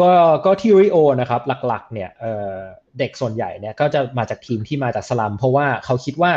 [0.00, 0.10] ก็
[0.44, 2.54] ก็ที่ริโอนะครับ หลักๆ เนี่ยเอ่อ
[2.98, 6.32] เด็กส่วนใหญ่เนี่ยก็จะมาจากทีมที่มาจากสลัม เพราะว่าเขาคิดว่า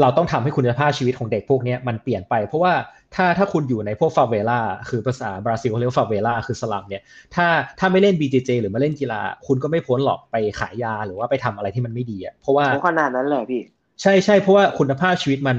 [0.00, 2.72] เราต้องทำให้คุณภาพชีวิตของเด็กพวกเนี้ยมันเปลี่ยนไป เพราะว่า
[3.14, 7.02] ถ้าถ้าคุณอยู่ในพวกฟาเวล่าคือภาษาบราซิลเขาเรียกว่าฟาเวล่าคือสลัมเนี่ย
[7.34, 7.46] ถ้า
[7.78, 13.62] ถ้าไม่เล่น BJJ หรือมาเล่นกีฬา คุณก็ไม่พ้นหรอกไปขายยาหรือว่าไปทำอะไรที่มันไม่ดีอะเพราะว่าโอ้ขนาดนั้นเลยพี่
[14.02, 15.58] ใช่ใช่เพราะว่าคุณภาพชีวิตมัน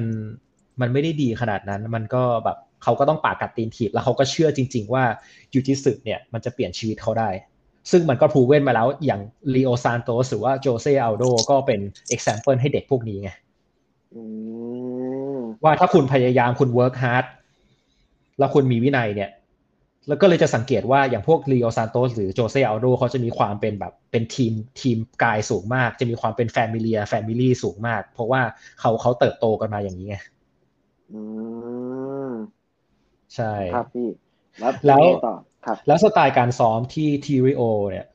[0.81, 5.03] มันไม่ได้ดีขนาดนั้น มันก็แบบเขาก็ต้องปากกัดตีนถีบแล้วเขาก็เชื่อจริง ๆ ว่า
[5.53, 7.29] ยูจิสึเนี่ยมันจะเปลี่ยนชีวิตเขาได้
[7.91, 9.21] ซึ่งมันก็พูเว้นมาแล้วอย่าง
[9.55, 11.79] ลีโอซานโตสหรือว่าโจเซอัลโดก็เป็น
[12.15, 13.29] example ให้เด็กพวกนี้ไง
[14.15, 14.21] อื
[15.35, 17.25] มว่าถ้าคุณพยายามคุณ work hard
[18.41, 19.29] แล้วคุณมีวินัยเนี่ย
[20.07, 28.41] แล้วก็เลยจะสังเกตว่าอย่างพวกลีโอซานโตสหรือโจเซอัลโดเขาจะมีความเป็นแบบเป็นทีมทีมกายสูงมาก จะมีความเป็น família family สูงมาก เพราะว่า
[28.79, 30.15] เขาเขาเติบโตกันมาอย่างนี้ไง
[31.11, 31.21] อื
[32.29, 32.31] ม
[33.35, 34.09] ใช่ครับพี่
[34.59, 38.05] แล้วแล้วยังไงต่อครับแล้วสไตล์การซ้อมที่ทีริโอเนี่ย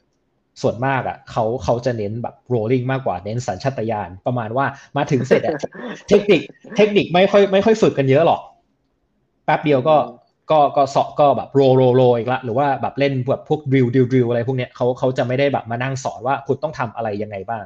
[0.62, 5.58] ส่วนมากอะเขาเขาจะเน้นแบบ rolling มากกว่าเน้นสัญชาตญาณประมาณว่ามาถึงเสร็จอะ
[6.08, 6.40] เทคนิค
[6.76, 8.40] เทคนิคไม่ค่อยไม่ค่อยฝึกกันเยอะหรอก
[9.46, 9.96] แป๊บเดียวก็
[10.50, 17.64] ก็ก็สอบก็แบบโรโรโรอีกละหรือว่าแบบเล่นแบบพวกดิวดิวดิวอะไรพวกเนี้ยเขาเขาจะไม่ได้แบบมานั่งสอนว่าคุณต้องทำอะไรยังไงบ้าง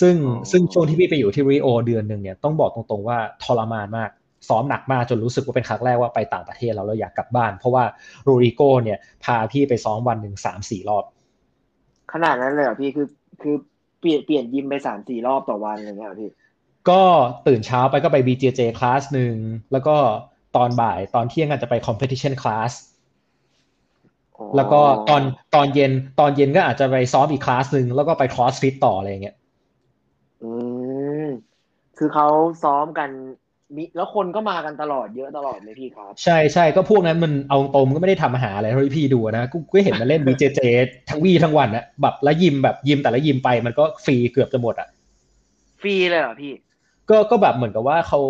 [0.00, 4.10] ซึ่งอ๋อซึ่งช่วงที่พี่ไปอยู่ที่ริโอเดือนหนึ่งเนี่ยต้องบอกตรงๆว่าทรมานมาก
[4.48, 7.84] ซ้อมหนักมากจนรู้สึกว่าเป็นครั้งแรกว่าไปต่างประเทศแล้วเราอยากกลับบ้าน เพราะว่า
[8.24, 11.04] โรริโกเนี่ยพาพี่ไปซ้อมวันหนึ่งสามสี่รอบ
[12.12, 13.06] ขนาดนั้นเลยเหรอพี่คือ
[13.42, 13.56] คือ
[14.00, 16.30] เปลี่ยนเปลี่ยนยิมไปสามสี่รอบต่อวันอะไรเงี้ยเหรอพี่
[16.90, 17.02] ก็
[17.46, 19.34] ตื่นเช้าไปก็ไป BJJ คลาสหนึ่ง
[19.72, 19.96] แล้วก็
[20.56, 22.72] ตอนบ่าย ตอนเที่ยงอาจจะไป competition class
[24.36, 25.22] อ๋อแล้วก็ตอน
[25.54, 29.36] ตอนเย็นตอนเย็นก็อาจจะไปซ้อมอีกคลาสหนึ่งแล้วก็ไป crossfit ต่ออะไรอย่างเงี้ย
[30.42, 30.50] อื
[31.24, 31.26] ม
[31.98, 32.28] คือเขา
[32.62, 33.10] ซ้อมกัน
[33.76, 40.60] มีแล้วคนก็มากันตลอดเยอะตลอดเลยพี่ครับ ใช่ใช่ก็พวกนั้นมันเอาตรงๆก็ไม่ได้ทำอาหารอะไรเท่าที่พี่ดูนะกูก็เห็นมันเล่น BJJ
[41.10, 44.88] ทั้งวี่ทั้งวันนะแบบแล้วยิมแบบยิมแต่ละยิมไปมันก็ฟรีเกือบจะหมดอะ
[45.80, 46.52] ฟรีเลยเหรอพี่
[47.10, 48.20] ก็ก็แบบเหมือนกับว่าเขา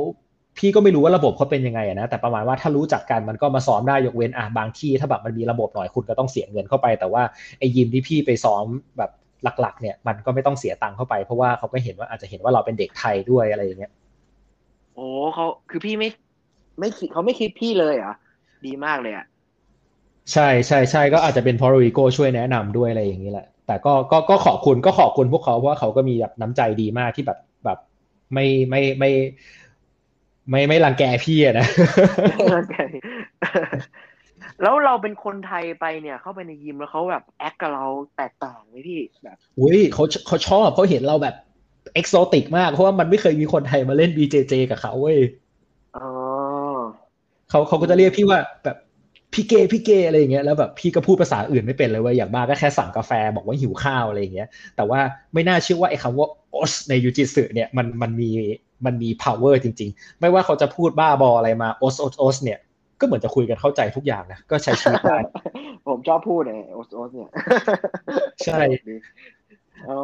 [0.59, 7.23] พี่ก็ไม่รู้ว่าระบบเขาเป็นยังไงอะนะแต่ประมาณว่าถ้ารู้จักกันมันก็มาซ้อมได้ยกเว้นอะบางที่ถ้าแบบมันมีระบบหน่อยคุณก็ต้องเสียเงินเข้าไป แต่ว่า
[7.59, 8.65] ไอ้ยิมที่พี่ไปซ้อม
[8.99, 9.11] แบบ
[9.61, 13.93] หลัก ๆ เนี่ย มันก็ไม่ต้องเสียตังค์เข้าไปเพราะว่าเขาก็เห็นว่าอาจจะเห็นว่าเราเป็นเด็กไทยด้วยอะไรอย่างเงี้ย
[14.95, 16.09] โอ้เขาคือพี่ไม่
[16.81, 18.15] ไม่คิดเขาไม่คิดพี่เลยเหรอ
[18.67, 19.27] ดีมากเลยอะ
[20.33, 27.79] ใช่ใช่ใช่ก็อาจจะเป็นเพราะโรดริโกช่วยแนะนำด้วยอะไรอย่างนี้แหละ แต่ก็ก็ก็ขอบคุณก็ขอบคุณพวกเขาเพราะว่าเขาก็มีแบบน้ำใจดีมากที่แบบแบบ
[28.35, 29.11] ไม่ไม่ไม่
[30.50, 31.66] ไม่ไม่รังแกพี่อะนะ
[34.62, 41.35] แล้วเราเป็นคนไทยไปเนี่ย เข้าไปในยิมแล้วเขาแบบ act กับเราแตกต่างไหมพี่แบบอุ้ยเขาเขาชอบเขาเห็นเราแบบ
[41.95, 45.18] exotic มากเพราะว่ามันไม่เคยมีคนไทยมาเล่น BJJ กับเขาเว้ย
[45.96, 46.09] อ๋อ
[47.50, 48.76] เขาเขาก็จะเรียกพี่ว่าแบบ
[49.33, 55.01] พี่เกพี่เกอะไรอย่างเงี้ยแล้วแบบพี่ก็พูดภาษาอื่นไม่เป็นเลยเว้ยอย่างมากก็แค่สั่งกาแฟบอกว่าหิวข้าวอะไรอย่างเงี้ยแต่ว่า
[55.35, 56.29] ไม่น่าเชื่อว่าไอ้คำว่า
[56.61, 58.31] os ในยูจิสึเนี่ยมันมันมี
[58.87, 62.59] มันมี power จริง ๆ ไม่ว่าเขาจะพูดบ้าบออะไรมา os os os เนี่ย
[63.01, 65.18] ก็เหมือนจะคุยกันเข้าใจทุกอย่างนะก็ใช้ชีวิตได้
[65.88, 67.31] ผมชอบพูดเลยโอสโอสเนี่ย
[68.45, 68.61] ใช่
[69.88, 69.99] อ๋อ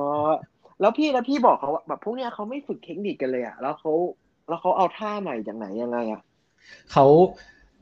[0.80, 3.92] แล้วพี่แล้วพี่บอกเขาว่าแบบพวกเนี้ยเขาไม่ฝึกเทคนิคกันเลยอะแล้วเขา
[4.48, 6.22] แล้วเขาเอาท่าใหม่จากไหนยังไงอะ
[6.92, 7.06] เขา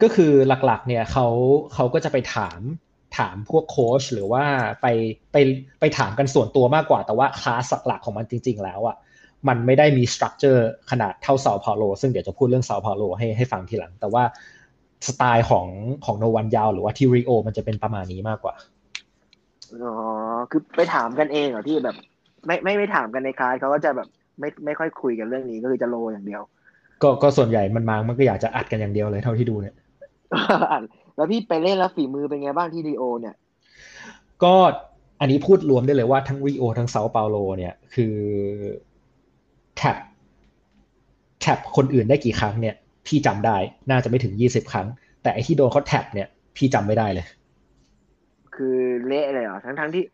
[0.02, 1.26] ก็คือหลักๆเนี่ยเขา
[1.74, 2.60] เขาก็จะไปถาม
[3.18, 4.44] ถามพวกโค้ชหรือว่า
[4.82, 4.86] ไป
[5.32, 5.36] ไป
[5.80, 8.96] ไปถามกันส่วนตัวมากกว่า แต่ว่าคลาสหลักของมันจริง ๆ แล้วอะ
[9.48, 14.22] มันไม่ได้มี structure ขนาดเท่าเซาเปาโลซึ่งเดี๋ยวจะพูดเรื่องเซาเปาโลให้ให้ฟังทีหลัง แต่ว่า
[15.06, 15.66] สไตล์ของ
[16.04, 18.54] ของโนวันยาว หรือว่าที่ริโอมันจะเป็นประมาณนี้มากกว่า
[19.82, 19.94] อ๋อ
[20.50, 21.96] คือไปถามกันเองเหรอพี่แบบ
[22.46, 24.08] ไม่ไม่ไม่ถามกันในคลาสเขาก็จะแบบ
[24.40, 26.42] ไม่ไม่ค่อยคุยกันเรื่องนี้ก็คือจะโลอย่างเดียว
[27.02, 29.74] ก็ก็ส่วนใหญ่มันมามันก็อยากจะอัดกันอย่างเดียวเลยเท่าที่ดูเนี่ย
[31.16, 33.34] แล้วพี่ไปเล่นแล้วฝีมือเป็นไงบ้างที่ดีโอ เนี่ย
[34.44, 34.54] ก็
[35.20, 38.14] อันนี้พูดรวมได้เลยว่าทั้งริโอทั้งเซาเปาโลเนี่ย คือ
[39.76, 39.96] แท็บ
[41.40, 42.74] แท็บคนอื่นได้กี่ครั้งเนี่ย
[43.06, 43.56] พี่จำได้
[43.90, 44.86] น่าจะไม่ถึงยี่สิบครั้ง
[45.22, 47.26] แต่ไอที่โดนเขาแท็บเนี่ย พี่จำไม่ได้เลย
[48.54, 50.04] คือเละเลยเหรอทั้งทั้งที่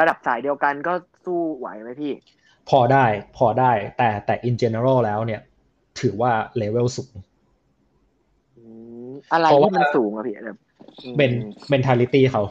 [0.00, 0.92] ระดับสายเดียวกันก็
[1.24, 2.12] สู้ไหวไหมพี่
[2.68, 3.04] พอได้
[3.36, 5.40] พอได้แต่แต่ in general แล้วเนี่ย
[6.00, 7.22] ถือว่าเลเวลสูงอืม
[9.32, 10.58] อะไรเพราะว่าที่มันสูงอะพี่แบบ
[11.18, 11.32] เป็น
[11.72, 12.42] mentality เขา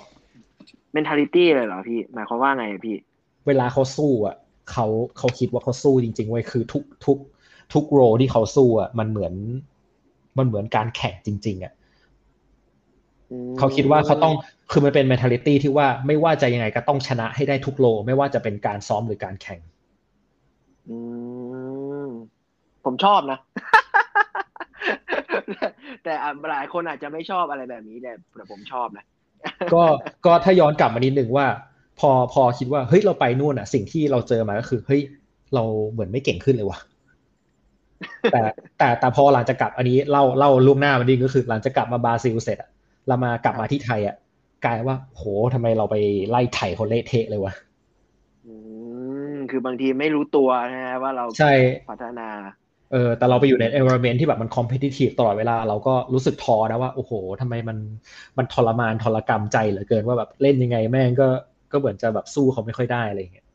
[0.94, 2.96] mentality เลยเหรอพี่ หมายความว่าไงอะพี่
[3.48, 4.36] เวลาเขาสู้อะ
[4.72, 4.86] เขา
[5.18, 7.18] เขาคิดว่าเขาสู้จริงๆเว้ยคือทุกทุก
[7.74, 9.34] ทุก roll ที่เขาสู้อะมันเหมือน
[10.38, 11.74] มันเหมือนการแข่งจริง ๆอะ
[13.32, 14.34] อืมเขาคิดว่าเขาต้อง
[14.72, 19.60] คือมันเป็น mentality ที่ว่าไม่ว่าจะยังไงก็ต้องชนะให้ได้ทุกโล ไม่ว่าจะเป็นการซ้อมหรือการแข่ง
[20.90, 20.98] อื
[22.06, 22.08] ม
[22.86, 23.40] ผมชอบนะ
[26.04, 29.06] แต่อะหลายคนอาจจะไม่ชอบอะไรแบบนี้แต่แต่ผมชอบนะ
[29.74, 29.84] ก็
[30.26, 31.48] ก็ถ้าย้อนกลับมานิดนึงว่า
[32.00, 35.02] พอพอคิดว่าเฮ้ยเราไปนู่นอะ สิ่งที่เราเจอมาก็คือเฮ้ย
[35.56, 36.80] เราเหมือนไม่เก่งขึ้นเลยว่ะ
[38.32, 38.42] แต่
[38.78, 42.70] แต่แต่พอหลังจากกลับอันนี้เล่าเล่าล่วงหน้ามันดีก็คือ หลังจากกลับมาบราซิลเสร็จอะ
[43.08, 44.16] เรามากลับมาที่ไทยอะ
[44.66, 45.96] กลายว่า โหทำไมเราไป
[46.30, 47.54] ไล่ไถคนเละเทะเลยวะ
[48.46, 48.54] อื
[49.34, 51.54] มคือบางทีไม่รู้ตัวนะฮะว่าเราใช่
[51.90, 52.30] พัฒนา
[52.92, 57.78] เออแต่เราไปอยู่ใน environment ที่แบบมัน competitive ตลอดเวลาเราก็รู้สึกท้อนะว่าโอ้โหทำไมมัน
[58.38, 61.28] มันทรมานทรกรรมใจเหลือเกินว่าแบบเล่นยังไงแม่งก็
[61.72, 63.48] ก็เหมือนจะแบบสู้เขาไม่ค่อยได้อะไรอย่างเงี้ย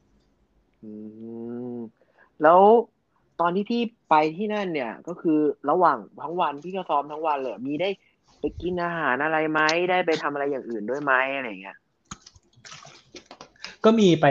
[0.83, 0.91] อื
[1.75, 1.77] ม
[2.43, 2.61] แล้ว
[3.41, 5.39] ตอนที่พี่ไปที่นั่นเนี่ย ก็คือ
[5.71, 7.89] ระหว่างทั้งวันพี่ก็ซ้อมทั้งวันเลยมีได้
[8.41, 11.77] ไปกินอาหารอะไรไหมได้ไปทำอะไรอย่างอื่นด้วยไหมอะไรอย่างเงี้ย
[13.85, 14.27] ก็มีไป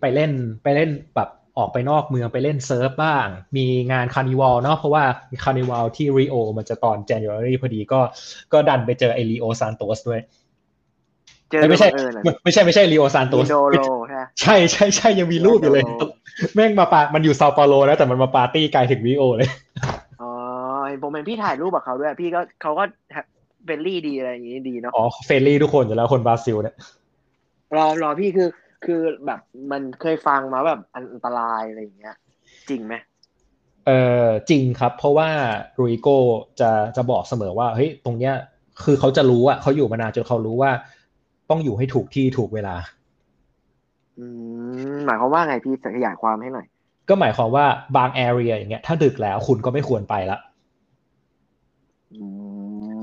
[0.00, 0.32] ไปเล่น
[0.62, 5.04] ไปเล่นแบบ ออกไปนอกเมืองไปเล่น surf บ้าง มีงาน carnival เนาะเพราะว่า
[5.44, 8.00] carnival ที่ริโอมันจะตอน January พอดีก็
[8.52, 10.20] ก็ดันไปเจอไอรีโอซานโตสด้วย
[11.50, 16.04] เจอไม่ใช่เออเหรอไม่ใช่ไม่ใช่รีโอซานโตมีสโดโลใช่ไหมใช่ใช่ใช่ยังมีรูปอยู่เลยโดโล
[16.54, 19.50] แม่งมาปามันอยู่เซาเปาโลนะแต่มันมาปาร์ตี้ไกลถึงริโอเลย
[20.22, 20.30] อ๋อ
[20.86, 22.84] เห็นผมเห็นพี่ถ่ายรูปกับเขาด้วย พี่ก็เขาก็
[23.64, 26.76] เฟรนลี่ดีอะไรอย่างงี้ดีเนาะอ๋อเฟรนลี่ทุกคนอยู่แล้วคนบราซิลเนี่ย
[27.76, 28.48] รอรอพี่คือ
[28.84, 29.40] คือแบบ
[29.72, 32.16] มันเคยฟังมาแบบอันตรายอะไรอย่างเงี้ย
[32.68, 32.94] จริงไหม
[33.86, 33.90] เอ
[34.24, 35.28] อจริงครับ เพราะว่า
[35.78, 36.08] รูอิโก
[36.60, 38.34] จะจะบอกเสมอว่าเฮ้ยตรงเนี้ย
[38.84, 40.70] คือเขาจะรู้อะเขาอยู่มานานจนเขารู้ว่า
[41.50, 42.76] ต้องอยู่ให้ถูกที่ถูกเวลา
[44.18, 44.26] อื
[44.92, 46.66] มหมายความว่าไงพี่ขยายความให้หน่อย
[47.08, 50.38] ก็หมายความว่าบางแอเรียอย่างเงี้ยถ้าดึกแล้วคุณก็ไม่ควรไปละ
[52.12, 52.45] อืม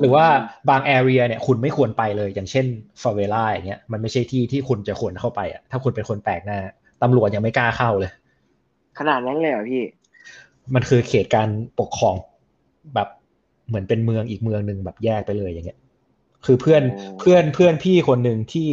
[0.04, 0.28] หรือว่า
[0.70, 2.66] บางแอเรียเนี่ยคุณไม่ควรไปเลย อย่างเช่น
[3.02, 6.60] ฟาเวล่าอย่างเงี้ยมันไม่ใช่ที่ที่คุณจะควรเข้าไปอะถ้าคุณเป็นคนแปลกหน้า
[7.02, 8.12] ตำรวจยังไม่กล้าเข้าเลย
[9.00, 9.84] ขนาดนั้นเลยเหรอพี่
[10.74, 11.48] มันคือเขตการ
[11.80, 12.16] ปกครอง
[12.96, 13.08] แบบ
[13.68, 15.80] เหมือนเป็นเมืองอีกเมืองหนึ่งแบบแยกไปเลยอย่างเงี้ย
[16.46, 18.70] คือเพื่อนโอ้เพื่อนเพื่อนพี่คนหนึ่งที่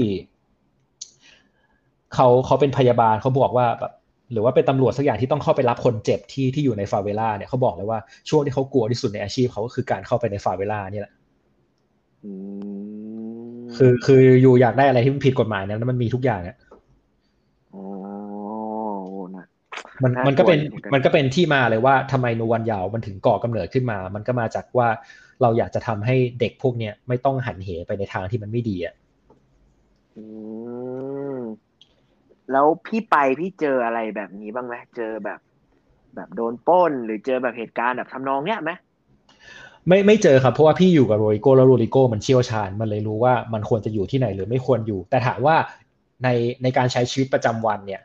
[2.15, 3.93] เขาเขาเป็นพยาบาลเขาบอกว่าแบบ
[4.33, 11.20] หรือว่าเป็นตำรวจสักอย่างที่ต้องเข้าไปรับคนเจ็บที่ที่อยู่ในฟาเวล่าเนี่ยเขาบอกเลยว่าช่วงที่เขากลัวที่สุดในอาชีพเขาก็คือการเข้าไปในฟาเวล่านี่แหละอืม
[13.77, 16.57] คือคืออยู่อยากได้อะไรที่มันผิดกฎหมายเนยแล้วมันมีทุกอย่างอะ
[17.71, 17.83] โอ้
[19.07, 19.47] โหนะ
[20.03, 24.89] มันน่ากลัวมันก็เป็นเหมือนกันมันก็เป็นที่มาเลยว่าทำไมนูวันยาวมันถึงก่อกำเนิดขึ้นมา มันก็มาจากว่า
[25.43, 28.95] เราอยากจะทำให้เด็กพวกเนี้ยไม่ต้องหันเหไปในทางที่มันไม่ดีอะ
[30.17, 30.25] อื
[31.37, 31.39] ม
[32.53, 35.41] แล้วพี่ไปพี่เจออะไรแบบนี้บ้างไหมเจอแบบ
[36.15, 38.71] แบบโดนปล้น หรือเจอแบบเหตุการณ์แบบทำนองเนี้ยไหม
[39.89, 45.57] ไม่ไม่เจอครับเพราะว่าพี่อยู่กับ Rodrigo แล้ว Rodrigo มันเชี่ยวชาญมันเลยรู้ว่ามันควรจะอยู่ที่ไหนหรือไม่ควรอยู่ แต่ถามว่า
[46.25, 46.29] ใน
[46.63, 48.01] ในการใช้ชีวิตประจำวันเนี่ย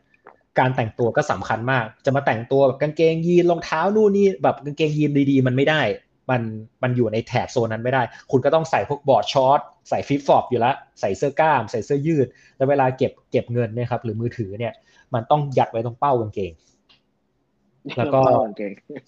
[0.59, 5.81] การแต่งตัวก็สำคัญมาก จะมาแต่งตัวแบบกางเกงยีนรองเท้านู่นนี่แบบกางเกงยีนดีๆ มันไม่ได้
[6.29, 6.41] มัน
[6.83, 9.59] มันอยู่ในแถบโซนนั้นไม่ได้ คุณก็ต้องใส่พวก board shorts
[9.89, 14.73] ใส่ flip flop อยู่แล้วใส่เสื้อกล้าม ใส่เสื้อยืด แล้วเวลาเก็บเก็บเงินเนี่ยครับหรือมือถือเนี่ย
[15.13, 16.51] มันต้องยัดไว้ตรงเป้ากางเกง
[17.97, 18.21] แล้วก็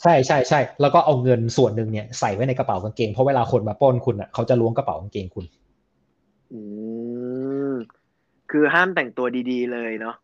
[0.04, 5.46] ใช่ใช่ใช่แล้วก็เอาเงินส่วนหนึ่งเนี่ยใส่ไว้ในกระเป๋ากางเกงเพราะเวลาคนมาป้นคุณอะเขาจะล้วงกระเป๋ากางเกงคุณ
[6.54, 6.62] อื
[7.72, 7.74] ม
[8.52, 10.16] คือห้ามแต่งตัวดีๆ เลยเนาะ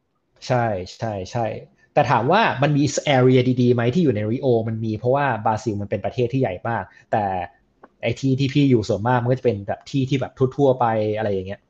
[0.47, 0.65] ใช่
[0.99, 1.45] ใช่ใช่
[1.93, 7.25] แต่ถามว่ามันมีแอเรียดีๆไหมที่อยู่ในริโอ มันมีเพราะว่าบราซิลมันเป็นประเทศที่ใหญ่มาก แต่
[8.03, 10.85] ไอที่ที่พี่อยู่ส่วนมากมันก็จะเป็นแบบที่ที่แบบทั่วๆไป
[11.17, 11.61] อะไรอย่างเงี้ย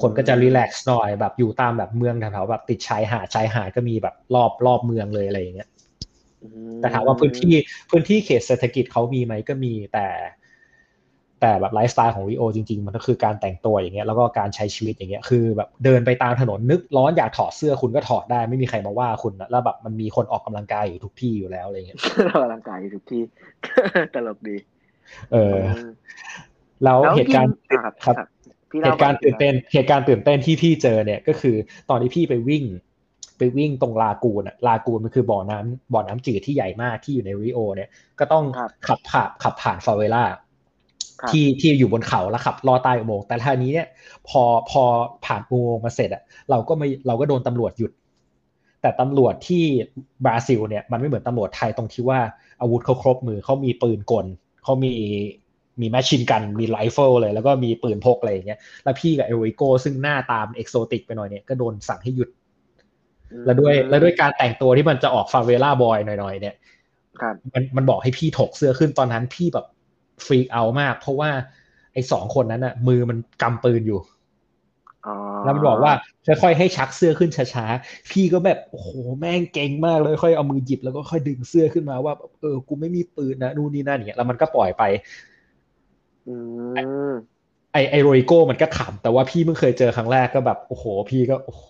[0.00, 5.68] คนก็จะรีแลกซ์หน่อยแบบอยู่ตามแบบเมืองแถวๆแบบติดชายหาดชายหาดก็มีแบบรอบรอบเมืองเลยอะไรอย่างเงี้ย
[6.80, 7.54] แต่ถามว่าพื้นที่
[7.90, 10.06] พื้นที่เขตเศรษฐกิจเขามีไหมก็มีแต่
[11.40, 23.22] แต่แบบไลฟ์สไตล์ของวิโอจริง ๆ มันก็คือการแต่งตัวอย่างเงี้ยแล้วก็การใช้ชีวิตอย่างเงี้ยคือแบบเดินไปตามถนนนึกร้อนอยากถอดเสื้อคุณก็ถอดได้ไม่มีใครมาว่าคุณแล้วแบบมันมีคนออกกำลังกายอยู่ทุกที่อยู่แล้วอะไรเงี้ยออกกำลังกายอยู่ทุกที่
[24.14, 24.56] ตลกดี
[25.32, 25.56] เออ
[26.84, 27.54] แล้วเหตุการณ์
[28.04, 28.16] ครับ
[28.84, 31.56] เหตุการณ์ตื่นเต้นเหตุการณ์ตื่นเต้นที่พี่เจอเนี่ยก็คือ
[31.90, 32.64] ตอนที่พี่ไปวิ่ง
[33.38, 38.44] ไปวิ่งตรง lagoon อะ lagoon มันคือบ่อน้ำบ่อน้ำจืดที่ใหญ่มากที่อยู่ในริโอ เนี่ยก็ต้อง
[38.86, 40.24] ขับผ่านขับผ่าน favela
[41.30, 43.88] ที่ที่อยู่บนเขาแล้วขับลอดใต้อุโมงค์แต่ทีนี้เนี่ย
[44.28, 44.82] พอพอ
[45.26, 47.92] ผ่านอุโมงค์มาเสร็จอะเราก็ไม่เราก็โดนตำรวจหยุด
[48.82, 49.64] แต่ตำรวจที่
[50.24, 52.20] บราซิลเนี่ยมันไม่เหมือนตำรวจไทยตรงที่ว่า
[52.60, 54.26] อาวุธเขาครบมือเขามีปืนกล
[54.64, 54.92] เขามี
[55.82, 62.28] มี machine gun มี rifle เลยแล้วก็มีปืนพกอะไรอย่างเงี้ยแล้วพี่กับเอริโกซึ่งหน้าตามเอกโซติกไปหน่อยเนี่ยก็โดนสั่งให้หยุด
[63.46, 66.54] แล้วด้วยแล้วด้วยการแต่งตัวที่มันจะออกฟาเวล่าบอยหน่อยๆเนี่ย
[67.54, 69.66] มันมันบอกให้พี่ถกเสื้อขึ้นตอนนั้นพี่แบบ
[70.26, 71.30] ฟรีเอามาก เพราะว่า
[71.92, 74.00] ไอ้สองคนนั้นอะมือมันกำปืนอยู่
[75.44, 75.92] แล้วมันบอกว่า
[76.26, 84.82] ค่อยๆให้ชักเสื้อขึ้นช้าๆ พี่ก็แบบโอ้โหแม่งเก่งมากเลยค่อยเอามือหยิบแล้วก็ค่อยดึงเสื้อขึ้นมาว่าเออกูไม่มีปืนนะนู่นนี่นั่นอย่างเงี้ยแล้วมันก็ปล่อยไป
[87.72, 91.64] ไอไอโรยโก้มันก็ขำแต่ว่าพี่เพิ่งเคยเจอครั้งแรกก็แบบโอ้โห พี่ก็โอ้โห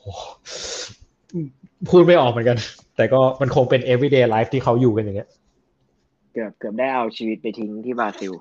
[1.89, 2.59] พูดไม่ออกเหมือนกัน
[2.97, 5.29] แต่ก็มันคงเป็น everyday life ที่เขาอยู่กันอย่างเงี้ย
[6.33, 8.33] เกือบเกือบได้เอาชีวิตไปทิ้งที่บราซิล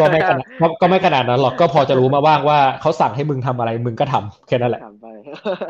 [0.00, 0.46] ก็ไม่ขนาด
[0.80, 4.82] ก็ไม่ขนาดนั้นหรอกก็พอจะรู้มาบ้างว่าเขาสั่งให้มึงทำอะไรมึงก็ทำแค่นั้นแหละ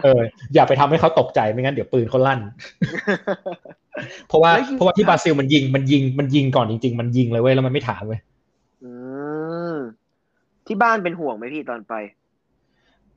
[0.04, 0.20] เออ
[0.54, 2.40] อย่าไปทำให้เขาตกใจไม่งั้นเดี๋ยวปืนเขาลั่น
[4.28, 8.20] เพราะว่าเพราะว่าที่บราซิลมันยิงมันยิงมันยิงก่อนจริง ๆ มันยิงเลยเว้ยแล้วมันไม่ถามเว้ย
[10.66, 11.94] ที่บ้านเป็นห่วงไหมพี่ตอนไป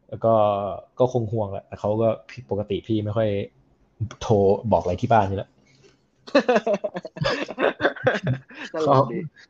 [0.09, 0.33] แล้วก็
[0.99, 2.09] ก็คงห่วงแหละแต่เขาก็
[2.49, 3.29] ปกติพี่ไม่ค่อย
[4.21, 4.35] โทร
[4.71, 5.49] บอกอะไรที่บ้านอยู่แล้ว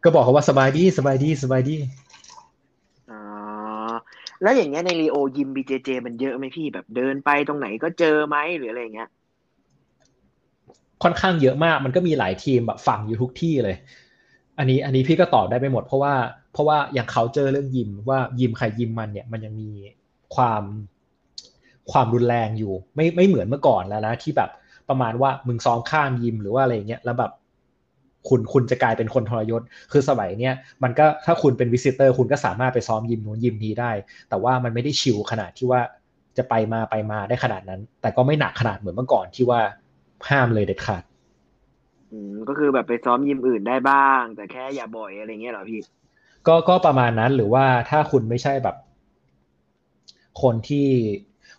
[0.03, 1.75] ก็บอกเขาว่าสบายดีสบายดีสบายดี
[3.12, 3.21] อ๋อ
[4.41, 9.10] แล้วอย่างเงี้ยในรีโอยิมบีเจเจมันเยอะไหมพี่แบบเดินไปตรงไหนก็เจอไหมหรืออะไรเงี้ย
[11.03, 13.77] ค่อนข้างเยอะมากมันก็มีหลายทีมแบบฝั่งอยู่ทุกที่เลย
[14.58, 16.13] อันนี้ อันนี้พี่ก็ตอบได้ไปหมดเพราะว่า
[16.56, 19.70] เพราะว่าอย่างเขาเจอเรื่องยิมว่ายิมใครยิมมันเนี่ยมันยังมี
[20.36, 20.63] ความ
[21.91, 24.50] ความรุนแรงอยู่ ไม่ไม่เหมือนเมื่อก่อนแล้วนะที่แบบ
[24.89, 27.32] ประมาณว่ามึงซ้อมข้ามยิมหรือว่าอะไรเงี้ยแล้วแบบ
[28.30, 33.91] คุณคุณจะกลายเป็นคนทรยศ คือสมัยเนี้ยมันก็ถ้าคุณเป็นวิสิเตอร์คุณก็สามารถไปซ้อมยิมนู้นยิมนี้ได้
[34.30, 35.82] แต่ว่ามันไม่ได้ชิลขนาดที่ว่า
[36.38, 39.62] จะไปมาไปมาได้ขนาดนั้น แต่ก็ไม่หนักขนาดเหมือนเมื่อก่อนที่ว่า
[40.30, 41.04] ห้ามเลยเด็ดขาด
[42.50, 45.80] ก็คือแบบไปซ้อมยิมอื่นได้บ้าง แต่แค่อย่าบ่อยอะไรเงี้ยหรอพี่
[46.47, 48.75] ก็ก็ประมาณนั้นหรือว่าถ้าคุณไม่ใช่แบบ
[50.41, 50.88] คนที่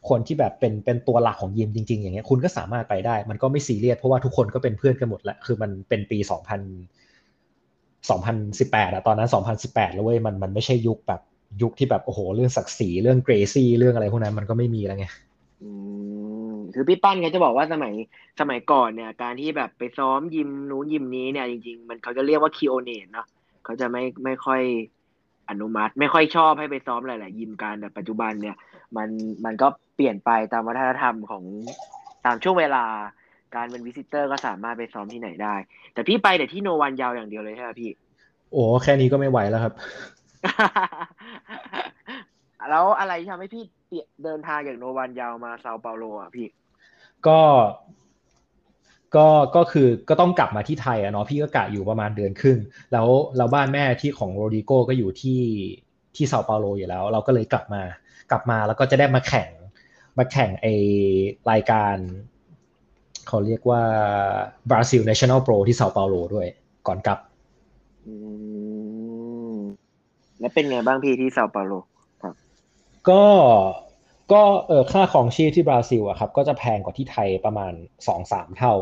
[0.09, 6.61] คนที่แบบเป็นเป็นตัวหลักของยิมจริง ๆ อย่างเงี้ยคุณก็สามารถไปได้ มันก็ไม่ซีเรียสเพราะว่าทุกคนก็เป็นเพื่อนกันหมดแหละคือมันเป็นปีสองพัน
[8.11, 11.21] สองพันสิบแปดอะตอนนั้นสองพันสิบแปดแล้วเว้ยมันมันไม่ใช่ยุคแบบ
[11.63, 15.07] ยุคที่แบบโอ้โห เรื่องศักดิ์ศรีเรื่องเกรซี่เรื่องอะไรพวกนั้นมันก็ไม่มีแล้วไง
[15.63, 15.71] อื
[16.51, 17.95] มคือพี่ปั้นเขาจะบอกว่าสมัย
[18.41, 23.27] สมัยก่อนเนี่ย การที่แบบไปซ้อมยิมนู้นยิมนี้เนี่ยจริงๆ มันเขาจะเรียกว่าคิโอเนตเนาะ
[23.67, 24.63] เขาจะไม่ไม่ค่อย
[25.51, 28.57] อนุมัติ ไม่ค่อยชอบให้ไปซ้อมหลาย ๆ ยิมการแต่ปัจจุบันเนี่ย
[28.97, 29.09] มัน
[29.45, 31.45] มันก็เปลี่ยนไปตามวัฒนธรรมของ
[32.27, 32.85] ตามช่วงเวลา
[33.55, 35.55] การเป็นวิสิเตอร์ก็สามารถไปซ้อมที่ไหนได้
[35.95, 37.91] แต่พี่ไปแต่ที่โนวันยาวอย่างเดียวเลยใช่ไหมพี่
[38.53, 39.73] โอ้แค่นี้ก็ไม่ไหวแล้วครับ
[42.71, 43.65] แล้วอะไรทำให้พี่
[44.25, 46.47] เดินทางจากโนวันยาวมาเซาเปาโลอะพี่
[47.27, 47.41] ก็
[49.15, 52.59] ก็ก็คือก็ต้องกลับมาที่ไทยอะเนาะพี่ก็กะอยู่ประมาณเดือนครึ่ง
[52.93, 55.43] แล้วเราบ้านแม่ที่ของโรดิโกก็อยู่ที่
[56.17, 57.83] ที่เซาเปาโลอยู่แล้ว เราก็เลยกลับมา
[58.31, 59.51] กลับมาแล้วก็จะได้มาแข่ง
[60.19, 60.67] มาแข่งไอ
[61.51, 61.97] รายการ
[63.29, 63.83] เขาเรียกว่า
[64.71, 66.47] บราซิล National Pro ที่เซาเปาโลด้วย
[66.87, 67.19] ก่อนกลับ
[68.07, 68.15] อื
[69.55, 69.57] ม
[70.41, 71.73] แล้วเป็นไงบ้างพี่ที่เซาเปาโล
[72.23, 72.35] ครับ
[73.09, 73.23] ก็
[74.33, 77.73] ก็เออค่าของชีพที่บราซิลอะครับ ก็จะแพงกว่าที่ไทยประมาณ
[78.07, 78.75] สองสามเท่า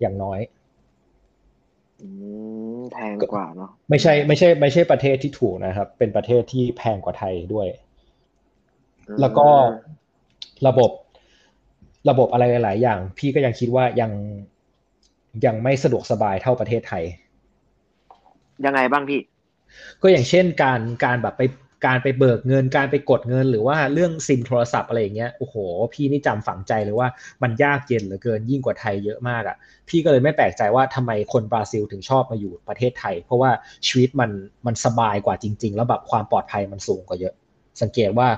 [0.00, 0.40] อย่างน้อย
[2.02, 2.08] อื
[2.78, 7.66] มแพงกว่าเนาะไม่ใช่ไม่ใช่ ไม่ใช่ประเทศที่ถูกนะครับ เป็นประเทศที่แพงกว่าไทยด้วย
[9.08, 9.48] อืมแล้วก็
[10.66, 10.90] ระบบ
[12.08, 14.12] ระบบอะไรหลาย ๆ อย่าง พี่ก็ยังคิดว่ายัง
[15.46, 17.04] ยังไม่สะดวกสบายเท่าประเทศไทย
[18.66, 19.20] ยังไงบ้างพี่
[20.02, 21.42] ก็อย่างเช่นการการแบบไป
[21.86, 25.54] การไปเบิกเงินการไปกดเงิน หรือว่าเรื่องซิมโทรศัพท์อะไรอย่างเงี้ยโอ้โห
[25.94, 27.08] พี่นี่จำฝังใจเลยว่า
[27.42, 29.56] มันยากเย็นเหลือเกินยิ่งกว่าไทยเยอะมากอะ่ะ
[29.88, 33.50] พี่ก็เลยไม่แปลกใจว่าทำไมคนบราซิลถึงชอบมาอยู่ประเทศไทย เพราะว่า
[33.86, 34.30] ชีวิตมัน
[34.66, 37.34] มันสบายกว่าจริง ๆ แล้วแบบความปลอดภัยมันสูงกว่าเยอะ
[37.82, 38.28] สังเกตว่า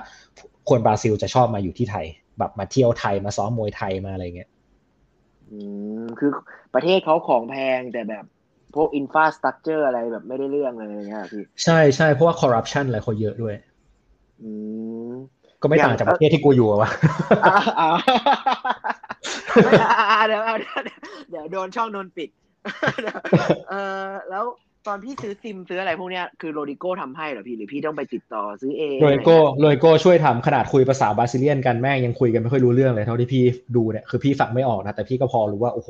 [0.69, 2.05] คนบราซิลจะชอบมาอยู่ที่ไทย
[2.39, 4.49] แบบมาเที่ยวไทยมาซ้อมมวยไทยมาอะไรเงี้ย
[5.51, 5.59] อื
[6.01, 6.31] มคือ
[6.73, 8.25] ประเทศเขาของแพงแต่แบบ
[8.75, 13.55] พวก infrastructure อะไรแบบไม่ได้เรื่องอะไรอย่างเงี้ยพี่ ใช่ใช่เพราะว่าคอร์รัปชันอะไรเขาเยอะด้วย
[14.41, 14.49] อื
[15.09, 15.11] ม
[15.61, 16.89] ก็ไม่ต่างจากประเทศที่กูอยู่อะวะ
[17.43, 17.89] อ่าอ่า
[19.65, 20.81] ไม่อ่าเดี๋ยวเอาเดี๋ยว
[21.29, 22.29] เดี๋ยวโดนช่องโดนปิด
[23.69, 24.43] เออแล้ว
[24.87, 33.43] ตอนพี่ซื้อซิมซื้ออะไรพวกเนี้ยคือ Rodrigo ทำให้เหรอพี่หรือพี่ต้องไปติดต่อซื้อเอง Rodrigo Rodrigo ช่วยทำขนาดคุยภาษา Brazilian กันแม่งยังคุยกันไม่ค่อยรู้เรื่องเลยเท่าที่พี่
[33.75, 35.89] ดูเนี่ยคือพี่ฟังไม่ออกนะแต่พี่ก็พอรู้ว่าโอ้โห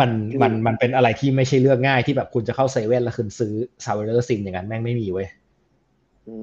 [0.00, 0.10] มัน
[0.42, 3.52] มันมันเป็นอะไรที่ไม่ใช่เรื่องง่ายที่แบบคุณจะเข้าเซเว่นแล้วคุณซื้อ
[3.84, 5.28] ซาวเวอร์ซิมอย่างนั้นแม่งไม่มีเว้ย
[6.28, 6.36] อื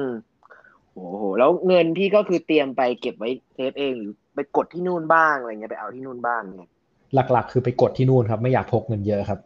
[0.00, 0.02] ม
[0.92, 6.70] โอ้โหแล้วเงินพี่ก็คือเตรียมไปเก็บไว้ safe เองหรือไปกดที่นู่นบ้างอะไรเงี้ยไปเอาที่นู่นบ้างเนี่ย
[7.14, 9.40] หลัก ๆ คือไปกดที่นู่นครับ ไม่อยากพกเงินเยอะครับ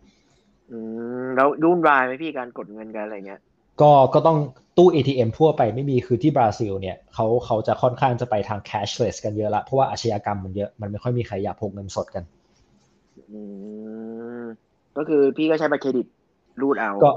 [0.70, 0.78] อื
[1.22, 3.40] มแล้วยุ่นวายไหมพี่การกดเงินกันอะไรเงี้ย
[3.80, 4.38] ก็ก็ต้อง
[4.76, 12.39] ตู้ ATM ทั่วไปไม่มีคือที่บราซิลเนี่ยเขาเขาจะค่อนข้างจะไปทาง cashless กันเยอะละเพราะว่าอาชญากรรมมันเยอะมันไม่ค่อยมีใครอยากพกเงินสดกันอืม
[14.96, 16.06] ก็คือพี่ก็ใช้บัตรเครดิต
[16.60, 17.12] รูดเอาก็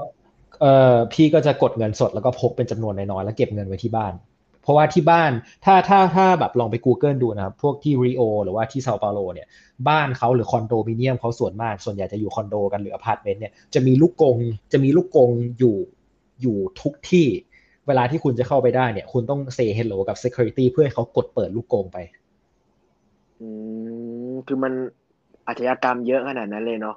[0.60, 4.14] เออพี่ก็จะกดเงินสดแล้วก็พกเป็นจำนวนน้อยๆแล้วเก็บเงินไว้ที่บ้าน
[4.62, 5.32] เพราะว่าที่บ้าน
[5.64, 9.48] ถ้าถ้าถ้าแบบลองไป Google ดูนะครับ พวกที่ริโอหรือว่าที่เซาเปาโลเนี่ย
[9.88, 14.36] บ้านเขาหรือคอนโดมิเนียมเขาส่วนมาก ส่วนใหญ่จะอยู่คอนโดกันหรืออพาร์ตเมนต์เนี่ยจะมีลูกกรง
[14.72, 15.76] จะมีลูกกรงอยู่
[16.42, 17.26] อยู่ทุกที่
[17.86, 21.98] เวลาที่คุณจะเข้าไปได้เนี่ย คุณต้อง say hello กับ security เพื่อให้เขากดเปิดลูกกรงไป
[23.40, 23.48] อื
[24.32, 24.72] มคือมัน
[25.46, 26.96] อาชญากรรมเยอะขนาดนั้นเลยเนาะ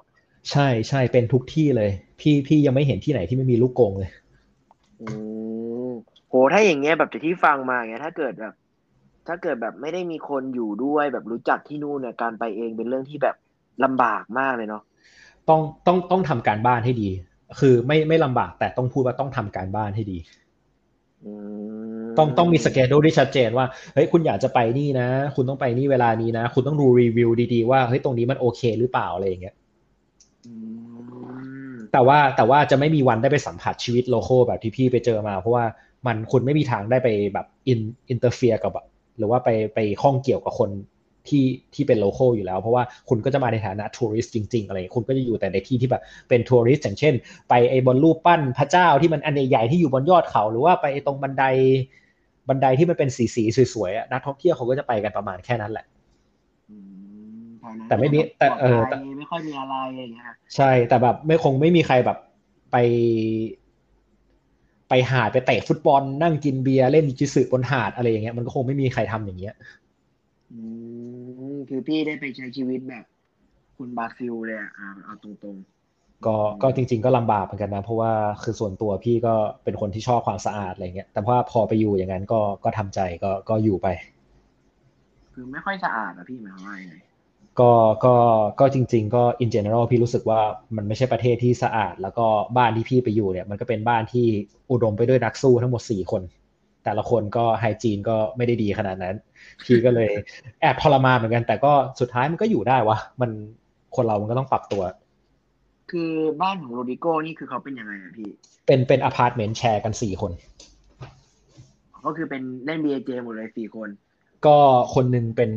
[0.52, 4.12] ใช่ใช่เป็นทุกที่เลย พี่พี่ยังไม่เห็นที่ไหนที่ไม่มีลูกกรงเลย
[5.02, 5.08] อื
[5.88, 5.90] ม
[6.30, 8.54] โหถ้าอย่างเงี้ยแบบจากที่ฟังมาอย่างเงี้ยถ้าเกิดแบบ
[9.28, 13.36] ถ้าเกิดแบบไม่ได้มีคนอยู่ด้วยแบบรู้จักที่นู่นเนี่ยการไปเองเป็นเรื่องที่แบบ
[13.84, 14.84] ลำบากมากเลยเนาะ
[15.50, 17.10] ต้องต้องต้องทำการบ้านให้ดี
[17.60, 20.47] คือไม่ไม่ลำบากแต่ต้องพูดว่าต้องทำการบ้านให้ดีอืม
[22.18, 29.56] ต้องต้องมีสเกจดูที่ชัดเจนว่าเฮ้ยคุณอยากจะไปนี่นะ คุณต้องไปนี่เวลานี้นะ คุณต้องดูรีวิวดีๆว่าเฮ้ยตรงนี้มันโอเคหรือเปล่าอะไรอย่างเงี้ย
[30.46, 30.54] อื
[31.74, 35.66] มแต่ว่าแต่ว่าจะไม่มีวันได้ไปสัมผัสชีวิตโลโก้แบบที่พี่ไปเจอมา เพราะว่า
[36.08, 38.86] มันคุณไม่มีทางได้ไปแบบ in interfere กับแบบ
[39.18, 40.70] หรือว่าไปไปข้องเกี่ยวกับคน
[41.30, 47.14] ที่ที่เป็น local อยู่แล้ว เพราะว่าคุณก็จะมาในฐานะ tourist จริง ๆ อะไรคุณก็จะอยู่แต่ในที่ที่แบบเป็น tourist อย่างเช่น
[47.50, 51.44] ไปไอ้บนรูปปั้นพระเจ้าที่มันอันใหญ่ๆที่อยู่บนยอดเขาหรือว่าไปตรงบันได
[52.50, 55.86] บันไดที่มันเป็นสีสีๆสวยๆอะนักท่องเที่ยวเขาก็จะไปกันประมาณแค่นั้นแหละ
[56.70, 56.78] อื
[57.46, 60.24] มภายในแต่ไม่มีแต่เออปลอดภัยไม่ค่อยมีอะไรอย่างเงี้ย
[60.56, 62.18] ใช่แต่แบบไม่คงไม่มีใครแบบ
[62.72, 62.78] ไป
[64.90, 69.56] ไปหาดไปเตะฟุตบอลนั่งกินเบียร์เล่นจิสึบนหาดอะไรอย่างเงี้ยมันก็คงไม่มีใครทำอย่างเงี้ย
[70.52, 70.60] อื
[70.97, 70.97] ม
[71.70, 73.06] คือพี่ได้ไปใช้ชีวิตแบบ
[73.78, 75.58] คุณบราซิลเลยอะอ่าเอาตรง
[76.26, 78.12] ก็ก็จริง ๆ ก็ลำบากเหมือนกันนะ เพราะว่า
[78.44, 86.96] คือส่วนตัวพี่ก็เป็นคนที่ชอบความสะอาดอะไรเงี้ย แต่ว่าพอไปอยู่อย่างนั้นก็ก็ทำใจก็ก็อยู่ไปๆคือไม่ค่อยสะอาดอะพี่หมายความว่ายังไง
[87.60, 87.72] ก็
[88.06, 88.16] ก็
[88.60, 90.42] ก็จริง ๆ ก็ in general พี่รู้สึกว่า
[90.76, 92.26] มันไม่ใช่ประเทศที่สะอาด แล้วก็
[92.58, 94.26] บ้านที่พี่ไปอยู่เนี่ย มันก็เป็นบ้านที่
[94.72, 96.22] อุดมไปด้วยนักสู้ทั้งหมดสี่คน
[96.88, 99.16] แต่ละคนก็ hygiene ก็ไม่ได้ดีขนาดนั้น
[99.66, 100.12] พี่ก็เลย
[100.62, 103.32] แอบทรมานเหมือนกัน แต่ก็สุดท้ายมันก็อยู่ได้วะมัน
[103.96, 104.84] คนเรามันก็ต้องปรับตัว
[105.92, 106.12] คือ
[106.42, 108.30] บ้านของ Rodrigo นี่คือเขาเป็นยังไงอะพี่
[108.66, 110.32] เป็นเป็นอพาร์ตเมนต์แชร์กันสี่คน
[112.06, 113.90] ก็คือเป็นเล่น BJJ หมดเลยสี่คน
[114.46, 114.58] ก็
[114.96, 115.52] คนหนึ่งเป็น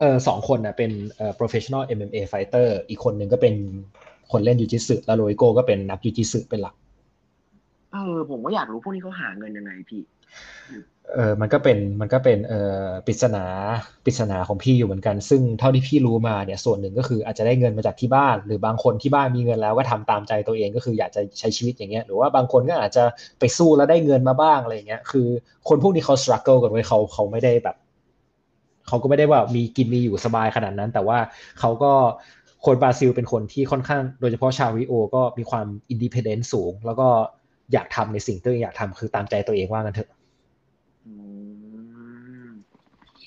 [0.00, 3.54] เออสองคนนะเป็นเอ่อ professional MMA fighter อีกคนหนึ่งก็เป็น
[4.32, 6.74] คนเล่นยูจิสึแล้วโรยโก้ก็เป็นนักยูจิสึเป็นหลัก
[7.94, 10.02] เออผมก็อยากรู้พวกนี้เขาหาเงินยังไงพี่
[11.14, 13.44] เออมันก็เป็นมันก็เป็นเอ่อปริศนา
[14.04, 23.04] ปริศนาของพี่อยู่เหมือนกัน ซึ่งเท่าที่พี่รู้มาเนี่ยส่วนหนึ่งก็คืออาจจะได้เงินมาจากที่บ้าน หรือบางคนที่บ้านมีเงินแล้วก็ทำตามใจตัวเองก็คืออยากจะใช้ชีวิตอย่างเงี้ยหรือว่าบางคนก็อาจจะ
[23.40, 25.26] ไปสู้แล้วได้เงินมาบ้างอะไรเงี้ยคือ
[25.68, 27.76] คนพวกนี้เขา struggle กันเว้ยเขาเขาไม่ได้แบบ
[28.88, 31.18] เขาก็ไม่ได้ว่ามีกินมีอยู่สบายขนาดนั้น แต่ว่า
[31.60, 31.92] เขาก็
[32.66, 37.08] คนบราซิลเป็นคนที่ค่อนข้างโดยเฉพาะชาวริโอก็มีความ independence สูง แล้วก็
[37.72, 40.08] อยากทำในสิ่งที่อยากทำคือตามใจตัวเองว่ากันเถอะ
[41.06, 41.12] อื
[42.46, 42.48] ม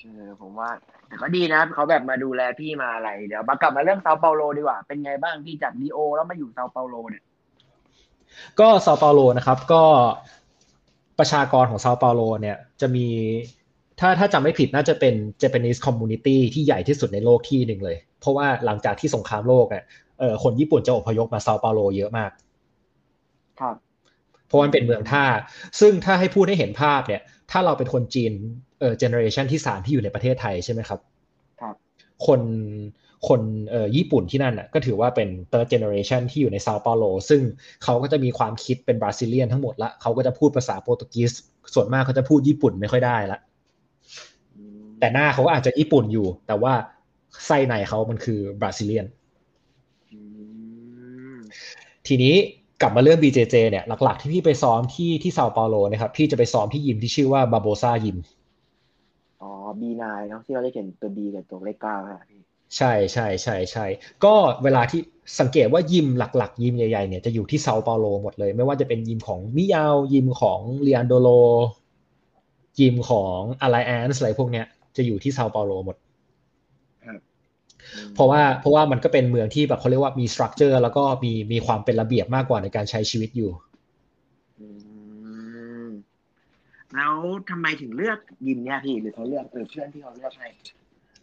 [0.01, 0.69] เออผมว่า
[1.07, 7.23] แต่ก็ดีนะเขาแบบมาดูแลพี่มาอะไรเดี๋ยวมากลับมาเรื่องเซาเปาโลดีกว่า เป็นไงบ้างพี่จากริโอ แล้วมาอยู่เซาเปาโลเนี่ย
[8.59, 9.83] ก็เซาเปาโลนะครับ ก็
[11.19, 13.07] ประชากรของเซาเปาโลเนี่ยจะมี
[13.99, 19.83] ถ้าถ้าจำไม่ผิดน่าจะเป็น Japanese community ที่ใหญ่ที่สุดในโลกที่หนึ่งเลย เพราะว่าหลังจากที่สงครามโลกอะ
[20.19, 22.31] เออคนญี่ปุ่นจะอพยพมาเซาเปาโลเยอะมาก
[23.59, 23.75] ครับ
[24.47, 25.25] เพราะมันเป็นเมืองท่า
[25.79, 27.21] ซึ่งถ้าให้พูดให้เห็นภาพเนี่ย
[27.51, 28.31] ถ้าเราเป็นคนจีน
[28.79, 30.99] เอ่อ generation ที่สามที่อยู่ในประเทศไทยใช่ไหมครับ
[31.61, 31.75] ครับ
[32.27, 32.41] คน
[33.27, 37.41] คนเอ่อญี่ปุ่นที่นั่นน่ะก็ถือว่าเป็น third generation ที่อยู่ในซาเปาโล ซึ่ง
[37.83, 41.31] เขาก็จะมีความคิดเป็นบราซิเลียนทั้งหมดละเขาก็จะพูดภาษาโปรตุเกส
[41.73, 43.39] ส่วนมากเขาจะพูดญี่ปุ่นไม่ค่อยได้ละ
[44.55, 46.73] อืมแต่หน้าเขาก็อาจจะญี่ปุ่นอยู่ แต่ว่า
[47.45, 49.05] ไส้ในเขามันคือบราซิเลียน
[50.11, 50.19] อื
[51.35, 51.37] ม
[52.07, 52.35] ทีนี้
[52.81, 58.17] กลับมาเรื่อง BJJ เนี่ยหลักๆที่พี่ไปซ้อมที่ที่ซาเปาโลนะครับ พี่จะไปซ้อมที่ยิมที่ชื่อว่าบาโบซายิม
[59.41, 62.39] อ๋อ B9 เนาะที่เราได้เห็นตัว B กับตัวเลขเก้าอะพี่
[62.77, 63.85] ใช่ใช่ใช่ใช่
[64.23, 65.01] ก็เวลาที่
[65.39, 71.29] สังเกตว่ายิมหลักๆ ยิมใหญ่ๆเนี่ยจะอยู่ที่เซาเปาโลหมดเลย ไม่ว่าจะเป็นยิมของ Miyao ยิมของ Leandro Lo
[72.79, 74.65] ยิมของ Alliance อะไรพวกเนี้ย
[74.95, 76.06] จะอยู่ที่เซาเปาโลหมดอืม
[78.13, 83.51] เพราะว่าเพราะว่ามันก็เป็นเมืองที่แบบเขาเรียกว่ามี structure แล้วก็มีมีความเป็นระเบียบมากกว่าในการใช้ชีวิตอยู่
[84.59, 84.67] อื
[85.85, 85.87] ม
[86.95, 87.13] แล้ว
[87.49, 90.47] ทำไมถึงเลือกยิมเนี่ยพี่หรือเขาเลือกเออเพื่อนที่เขาเลือกให้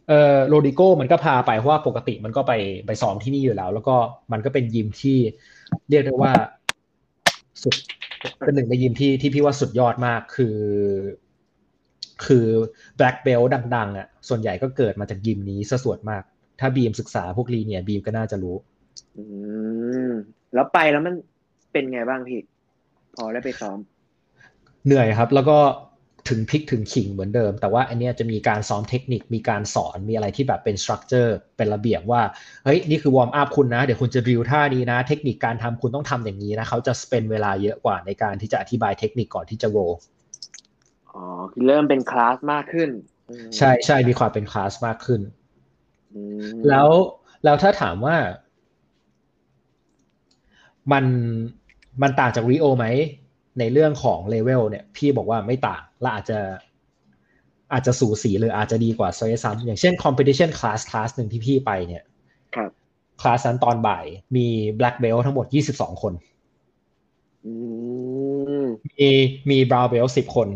[0.09, 2.53] เออโรดิโก้มันก็พาไปเพราะว่าปกติมันก็ไป
[2.87, 3.97] ไปซ้อมที่นี่อยู่แล้ว แล้วก็
[4.33, 5.19] มันก็เป็นยิมที่
[5.91, 6.33] เรียกได้ว่า
[7.62, 7.75] สุด
[8.45, 10.59] เป็นหนึ่งในยิมที่ที่พี่ว่าสุดยอดมากคือ
[12.27, 12.47] คือ
[12.99, 16.23] black belt ดังๆอะส่วนใหญ่ก็เกิดมาจากยิมนี้ซะส่วนมาก
[16.61, 18.57] ถ้าบีมศึกษาพวกลีเนี่ยบีมก็น่าจะรู้
[19.17, 19.25] อื
[20.09, 20.11] ม
[20.55, 21.15] แล้วไปแล้วมัน
[21.73, 22.41] เป็นไงบ้างพี่
[23.17, 23.79] พอได้ไปซ้อม
[24.87, 25.59] เหนื่อยครับ แล้วก็
[26.29, 32.23] ถึงพลิกถึงขิงเหมือนเดิม แต่ว่าอันเนี้ยจะมีการซ้อมเทคนิคมีการสอนมีอะไรที่แบบเป็น structure เป็นระเบียบว่า
[32.65, 39.79] เฮ้ยนี่คือ warm up คุณนะ เดี๋ยวคุณจะ drill ท่านี้นะ เทคนิคการทำคุณต้องทำอย่างนี้นะเขาจะ spend เวลาเยอะกว่าในการที่จะอธิบายเทคนิคก่อนที่จะ roll
[41.13, 42.91] อ๋อคือเริ่มเป็นคลาสมากขึ้น
[43.31, 45.43] อืมใช่ใช่มีความเป็นคลาสมากขึ้นอืม
[46.69, 46.89] แล้ว
[47.45, 48.17] แล้วถ้าถามว่า
[50.93, 51.05] มัน
[52.03, 52.87] มันต่างจากริโอไหม
[53.59, 56.39] ในเรื่องของเลเวลเนี่ย พี่บอกว่าไม่ต่าง และอาจจะ
[57.73, 62.05] อาจจะสูสีหรืออาจจะดีกว่าซวยซ้ำอย่างเช่น competition class class หนึ่งที่พี่ไปเนี่ย
[62.55, 62.71] ครับ
[63.21, 64.05] คลาสนั้นตอนบ่าย
[64.37, 64.47] มี
[64.79, 65.47] black belt ทั้งหมด
[65.77, 66.12] 22 คน
[67.45, 67.53] อื
[68.62, 68.65] ม
[68.99, 69.09] มี
[69.51, 70.49] มี brown belt 10 คน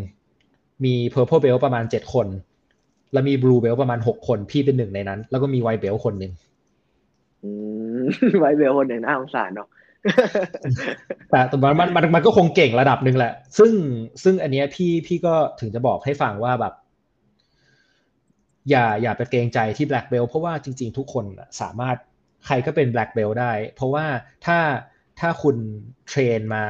[0.85, 2.27] มี purple belt ประมาณ 7 คน
[3.13, 6.33] แล้วมี blue belt ประมาณ6คนพี่เป็นหนึ่งในนั้น แล้วก็มี white belt คนหนึ่ง
[7.45, 7.51] อื
[8.01, 8.03] ม
[8.39, 9.69] ไว้เบลคนหนึ่งน่าสงสารเนาะ
[11.31, 13.73] แต่แต่มันมันมันมันก็คงเก่งระดับหนึ่งแหละ ซึ่ง
[14.23, 16.75] ซึ่งอันเนี้ยพี่พี่ก็ถึงจะบอกให้ฟังว่าแบบ
[18.71, 21.97] อย่าอย่าไปเกรงใจที่ black belt เพราะว่าจริง ๆ ทุกคนน่ะสามารถ
[22.47, 24.05] ใครก็เป็น black belt ได้ เพราะว่า
[24.47, 24.59] ถ้า
[25.21, 25.57] ถ้าคุณ
[26.09, 26.65] เทรนมา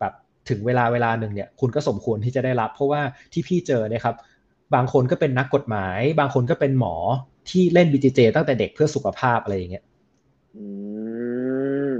[0.00, 0.12] แบบ
[0.48, 3.00] ถึงเวลาเวลาหนึ่งเนี่ย คุณก็สมควรที่จะได้รับ เพราะว่า
[3.32, 4.16] ที่พี่เจอเนะครับ
[4.74, 6.94] บางคนก็เป็นนักกฎหมาย บางคนก็เป็นหมอ
[7.50, 9.84] ที่เล่น BJJ ตั้งแต่เด็กเพื่อสุขภาพอะไรอย่างเงี้ย
[10.56, 10.64] อื
[11.90, 11.92] ม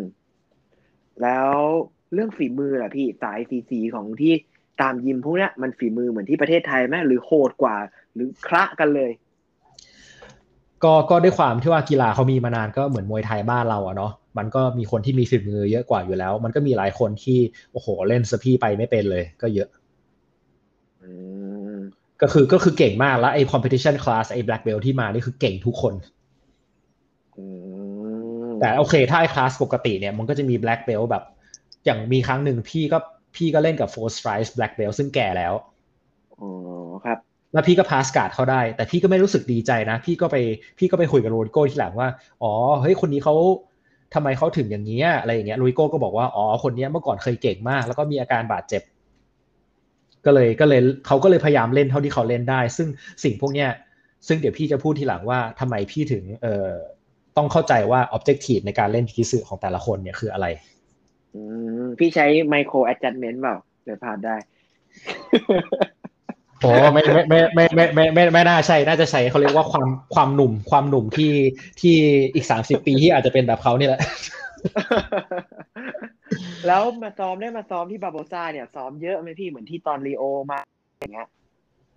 [1.22, 1.50] แล้ว
[2.12, 4.32] เรื่องฝีมือล่ะพี่สายสีสีของที่
[4.80, 7.76] ตามยิมพวกเนี้ยมันฝีมือเหมือนที่ประเทศไทยไหมหรือโหดกว่า
[8.14, 9.10] หรือคละกันเลย
[10.84, 17.38] ก็ก็ด้วยความที่ว่ากีฬาเขามีมานานก็เหมือนมวยไทยบ้านเราอะเนาะมันก็มีคนที่มีฝีมือเยอะกว่าอยู่แล้ว มันก็มีหลายคนที่
[17.72, 19.68] โอ้โหเล่นซะพี่ไปไม่เป็นเลย ก็เยอะ
[21.02, 21.10] อื
[21.59, 21.59] ม
[22.22, 25.94] ก็คือก็คือเก่งมากแล้วไอ้ competition class ไอ้ black belt ที่มานี่คือเก่งทุกคน
[27.38, 27.44] อื
[28.48, 31.24] มแต่โอเค ถ้าไอ้คลาสปกติเนี่ยมันก็จะมี black belt แบบ
[31.84, 32.98] อย่างมีครั้งหนึ่งพี่ก็
[33.36, 35.52] พี่ก็เล่นกับ four stripes black belt ซึ่งแก่แล้ว
[36.40, 36.50] อ๋อ
[37.04, 37.18] ครับ
[37.52, 40.36] แล้วพี่ก็ pass guard เขาได้ แต่พี่ก็ไม่รู้สึกดีใจนะ พี่ก็ไป
[40.78, 42.08] พี่ก็ไปคุยกับโรดิโก้ทีหลังว่า
[42.42, 43.34] อ๋อเฮ้ยคนนี้เขา
[44.14, 48.82] ทำไมเขาถึงอย่างนี้ยอะไรอย่างเงี้ยโรดิโก้ก็บอกว่าอ๋อคนเนี้ยเมื่อก่อนเคยเก่งมาก แล้วก็มีอาการบาดเจ็บ
[50.26, 52.88] ก็เลยก็เลยเขาก็เลยพยายามเล่นเท่าที่เขาเล่นได้ ซึ่ง
[53.24, 53.70] สิ่งพวกเนี้ย
[54.28, 56.70] ซึ่งเดี๋ยวพี่จะพูดทีหลังว่าทำไมพี่ถึงเอ่อ
[57.36, 60.46] ต้องเข้าใจว่า objective ในการเล่นคิสึของแต่ละคนเนี่ยคืออะไร
[61.34, 61.42] อื
[61.82, 64.36] มพี่ใช้ไมโครแอดจัดเมนต์เปล่าเดี๋ยวผ่านได้
[66.60, 71.32] โอ้ไม่ไม่ไม่ไม่ไม่ไม่ไม่ไม่น่าใช่น่าจะใช้เขาเรียกว่าความความหนุ่มความหนุ่มที่
[71.80, 71.94] ที่
[72.34, 74.00] อีกสามสิบปีที่อาจจะเป็นแบบเขานี่แหละ
[76.66, 80.58] แล้วมาซ้อมได้มาซ้อมที่บาโบซ่าเนี่ยซ้อมเยอะไหมพี่เหมือนที่ตอนรีโอมา
[80.98, 81.28] อย่างเงี้ย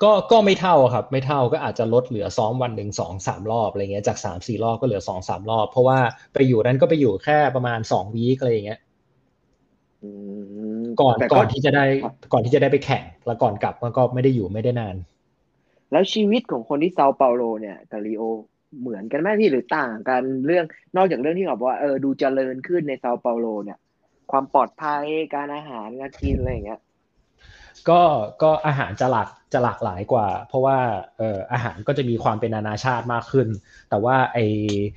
[0.04, 6.00] ก็ก็ไม่เท่าครับไม่เท่าก็อาจจะลดเหลือซ้อมวันหนึ่งสองสามรอบอะไรเงี้ยจากสามสี่รอบก็เหลือสองสามรอบ เพราะว่า
[6.34, 8.80] ไปอยู่นั้นก็ไปอยู่แค่ประมาณสองวีคอะไรอย่างเงี้ย
[10.04, 10.10] อื
[10.82, 14.96] มก่อนแต่ก่อนที่จะได้ครับก่อนที่จะได้ไปแข่งแล้วก่อนกลับมันก็ไม่ได้อยู่ไม่ได้นาน
[15.92, 18.24] แล้วชีวิตของคนที่เซาเปาโลเนี่ยกับลีโอ
[18.82, 20.66] เหมือนกันไหมพี่หรือต่างกันเรื่อง
[20.98, 23.78] นอกจากเรื่องที่เขาบอกว่าเออดูเจริญขึ้นในเซาเปาโลเนี่ย
[24.34, 25.04] ความปลอดภัย
[25.36, 26.82] การอาหารการกินอะไรอย่างเงี้ย
[27.90, 28.02] ก็
[28.44, 30.78] ก็อาหารจะหลากจะหลากหลายกว่า เพราะว่า
[31.18, 33.48] เอ่ออาหารก็จะมีความเป็นนานาชาติมากขึ้น
[33.90, 34.40] แต่ว่าไอ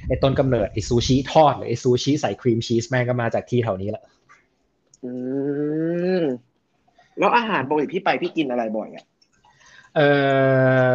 [0.09, 4.05] ไอต้นกำเนิดไอซูชิทอดหรือไอซูชิใส่ครีมชีสแม่งก็มาจากที่แถวนี้แหละ
[5.05, 5.13] อื
[6.21, 6.23] ม
[7.19, 9.05] แล้วอาหารปกติพี่ไปพี่กินอะไรบ่อยอะ
[9.97, 10.09] เอ่
[10.89, 10.91] อ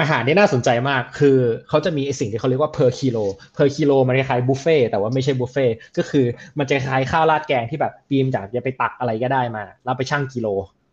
[0.00, 1.38] อาหารนี่น่าสนใจมาก คือ
[1.68, 3.24] เขาจะมีไอสิ่งที่เขาเรียกว่า per kilo
[3.56, 5.66] per kilo มันคล้ายๆบุฟเฟ่แต่ว่าไม่ใช่บุฟเฟ่
[5.96, 6.26] ก็คือ
[6.58, 10.46] มันจะคล้ายข้าวราดแกงที่แบบปีมจากจะไปตักอะไรก็ได้มา แล้วไปชั่งกิโล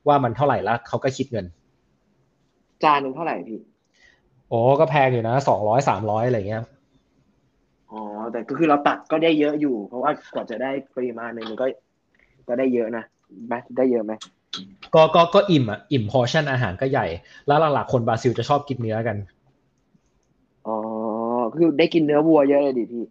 [0.07, 1.45] ว่ามันเท่าไหร่แล้วเขาก็คิดเงิน
[2.83, 3.59] จานหนึ่งเท่าไหร่พี่
[4.49, 6.63] โอ้ก็แพงอยู่นะสองร้อยสามร้อยอะไรเงี้ย
[7.91, 8.01] อ๋อ
[8.31, 11.65] แต่ก็คือเราตักก็ได้เยอะอยู่ เพราะว่ากว่าจะได้ปริมาณหนึ่งมันก็
[12.47, 13.03] ก็ได้เยอะนะ
[13.47, 14.13] ไหมได้เยอะไหม
[14.95, 17.05] ก็ก็ก็อิ่มอะอิ่มพอชั่นอาหารก็ใหญ่
[17.47, 19.17] แล้วหลักๆคนบราซิลจะชอบกินเนื้อกัน
[20.67, 20.77] อ๋อ
[21.55, 23.03] คือได้กินเนื้อวัวเยอะเลยดิพี่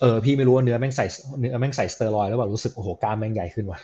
[0.00, 1.06] เออพี่ไม่รู้ว่าเนื้อแม่งใส่
[1.40, 3.80] เนื้อแม่งใส่สเตียรอยด์แล้วแบบรู้สึกโอ้โหกล้ามแม่งใหญ่ขึ้นว่ะ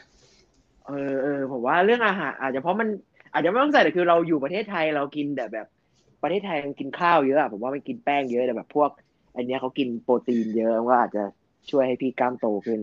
[0.86, 2.88] เออเออผมว่าเรื่องอาหารอาจจะเพราะมัน
[3.32, 5.66] อาจจะไม่ต้องใส่แต่คือเราอยู่ประเทศไทยเรากินแต่แบบ
[6.22, 8.90] ประเทศไทยมันกินข้าวเยอะอะผมว่ามันกินแป้งเยอะแต่แบบพวก
[9.36, 11.22] อันเนี้ยเขากินโปรตีนเยอะมันก็อาจจะ
[11.70, 12.80] ช่วยให้พี่กล้ามโตขึ้น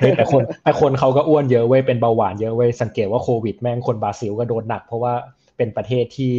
[0.00, 5.12] เฮ้ยแต่คนแต่คนเขาก็อ้วนเยอะเว้ยเป็นเบาหวานเยอะเว้ยสังเกตว่าโควิดแม่งคนบราซิลก็โดนหนัก เพราะว่า
[5.56, 6.32] เป็นประเทศที่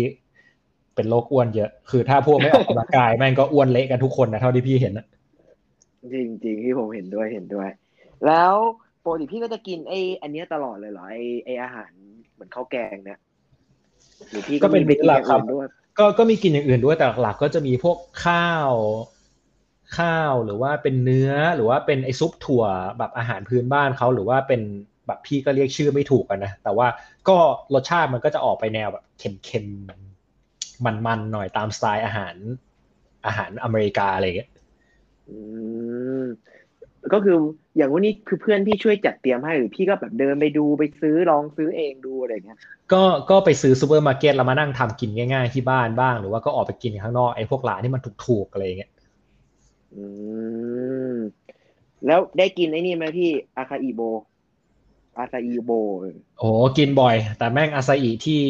[0.96, 5.06] เป็นโรคอ้วนเยอะ คือถ้าพวกไม่ออกกำลังกายแม่งก็อ้วนเละกันทุกคนนะเท่าที่พี่เห็นนะ
[6.14, 7.70] จริงจริงๆที่ผมเห็นด้วยเห็นด้วย
[8.28, 8.54] แล้ว
[9.04, 11.92] ปกติพี่ก็จะกินไอ้อันเนี้ยตลอดเลยเหรอไอ้ไอ้อาหาร
[12.34, 13.20] เหมือนข้าวแกงเนี่ย
[14.30, 15.68] หรือพี่ก็มีไปกินอย่างอื่นด้วย
[16.00, 18.72] ก็ก็มีกินอย่างอื่นด้วยแต่หลักๆก็จะมีพวกข้าว
[19.98, 22.64] ข้าวหรือว่าเป็นเนื้อหรือว่าเป็นไอซุปถั่ว
[22.98, 24.62] แบบอาหารพื้นบ้านเขาหรือว่าเป็น
[25.08, 26.88] แบบพี่ก็เรียกชื่อไม่ถูกกันนะแต่ว่า
[27.28, 27.38] ก็
[27.74, 32.36] รสชาติมันก็จะออกไปแนวแบบเค็มๆมันๆหน่อยตามสไตล์อาหาร
[33.26, 34.50] อาหารอเมริกาอะไรอย่างเงี้ย
[35.30, 35.38] อื
[36.22, 36.26] ม
[37.14, 37.38] ก็คือ
[37.78, 42.60] อย่างวันนี้คือเพื่อนพี่ช่วยจัดเตรียมให้หรือพี่ก็แบบเดินไปดูไปซื้อลองซื้อเองดูอะไรอย่างเงี้ย
[42.94, 48.92] ก็ก็ไปซื้อซูเปอร์มาร์เก็ตแล้วมานั่งทำกินง่าย ๆ ที่บ้านบ้าง หรือว่าก็ออกไปกินข้างนอกไอ้พวกร้านที่มันถูกๆอะไรอย่างเงี้ย
[49.96, 50.04] อื
[51.16, 51.18] ม
[52.06, 54.02] แล้วได้กินไอ้นี่ไหมพี่ acai bowl
[55.18, 55.72] acai bowl
[56.40, 58.42] โอ้กินบ่อย แต่แม่งอาซาอิที่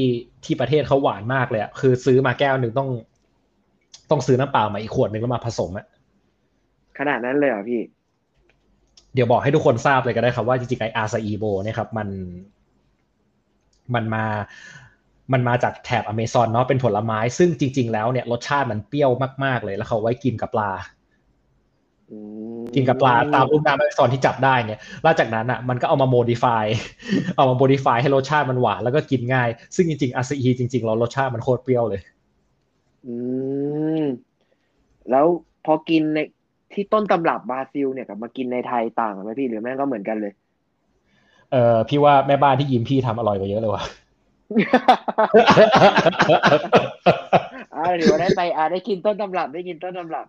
[0.43, 2.89] ที่ประเทศเขาหวานมากเลยอะคือซื้อมาแก้วหนึ่งต้อง
[4.09, 5.85] ต้องซื้อน้ำเปล่ามาอีกขวดหนึ่งแล้วมาผสมอะ
[6.99, 7.81] ขนาดนั้นเลยเหรอพี่
[9.13, 12.07] เดี๋ยวบอกให้ทุกคนทราบเลยก็ได้ครับว่าจริงๆไออาซาอิโบเนี่ยครับ มัน
[13.95, 14.25] มันมา
[15.33, 19.11] มันมาจากแถบอเมซอนเนาะเป็นผลไม้ ซึ่งจริง ๆ แล้วเนี่ยรสชาติมันเปรี้ยว
[19.43, 20.96] มากๆเลยแล้วเขาไว้กินกับปลาอืม
[22.75, 26.63] กินกับปลาตามรูปน้ำอเมซอนที่จับได้เนี่ยแล้วจากนั้นอะมันก็เอามาโมดิฟาย
[27.35, 32.01] เอามาโมดิฟายให้รสชาติมันหวานแล้วก็กินง่าย ซึ่งจริงๆอาซาอิจริงๆแล้วรสชาติมันโคตรเปรี้ยวเลย
[33.07, 33.15] อื
[34.01, 34.03] ม
[35.11, 35.25] แล้ว
[35.65, 36.19] พอกินใน
[36.73, 40.33] ที่ต้นตำรับบราซิลเนี่ยกับมากินในไทยต่างกันไหมพี่หรือแม่งก็เหมือนกันเลย
[41.51, 43.83] เออพี่ว่าแม่บ้านที่ยิมพี่ทำอร่อยกว่าเยอะเลยว่ะ
[47.75, 50.25] อ่าเดี๋ยวได้ไปอ่าได้กินต้นตำรับได้กินต้นตำรับ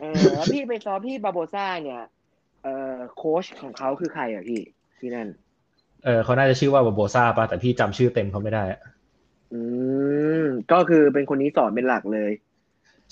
[0.00, 2.02] เออแล้วพี่ไปซ้อมพี่บาโบซ่าเนี่ย
[2.62, 4.60] เอ่อโค้ชของเขาคือใครอะพี่
[5.00, 5.28] ที่นั่น
[6.04, 8.80] เออเขาน่าจะชื่อว่าโบซาป่ะแต่พี่จำชื่อเต็มเขาไม่ได้อะ
[9.52, 9.60] อื
[10.42, 12.30] มก็คือเป็นคนนี้สอนเป็นหลักเลย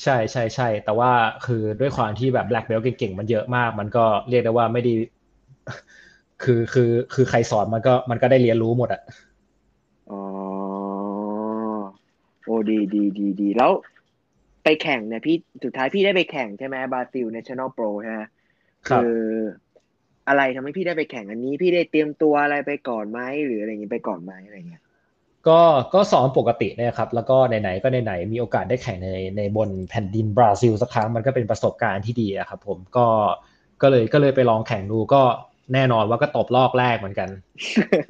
[0.03, 4.91] ใช่ใช่ใช่แต่ว่าคือด้วยความที่แบบแบล็กเบลเก่งๆมันเยอะมาก มันก็เรียกได้ว่าไม่ได้
[6.43, 9.01] คือคือคือใครสอนมันก็มันก็ได้เรียนรู้หมดอะ
[10.11, 10.21] อ๋อ
[12.45, 13.73] โอ้ดีดีดีดีแล้ว
[14.65, 18.21] ไปแข่งเนี่ยพี่สุดท้ายพี่ได้ไปแข่งใช่ไหมบราซิล National Pro ใช่ไหม
[18.89, 19.19] ครับคือ
[20.29, 24.83] อะไรทำให้พี่ได้ไปแข่งอันนี้ พี่ได้เตรียมตัวอะไรไปก่อนไหมหรืออะไรอย่างนี้ไปก่อนไหมอะไรเงี้ย
[25.49, 25.61] ก็
[25.95, 33.07] ก็ซ้อมปกติเนี่ยครับ แล้วก็ไหนๆก็ไหนๆมีโอกาสได้แข่งในในบนแผ่นดินบราซิลสักครั้งมันก็เป็นประสบการณ์ที่ดีอะครับผมก็
[33.83, 35.23] ก็เลยก็เลยไปลองแข่งดูก็
[35.75, 37.29] แน่นอนว่าก็ตบรอบแรกเหมือนกัน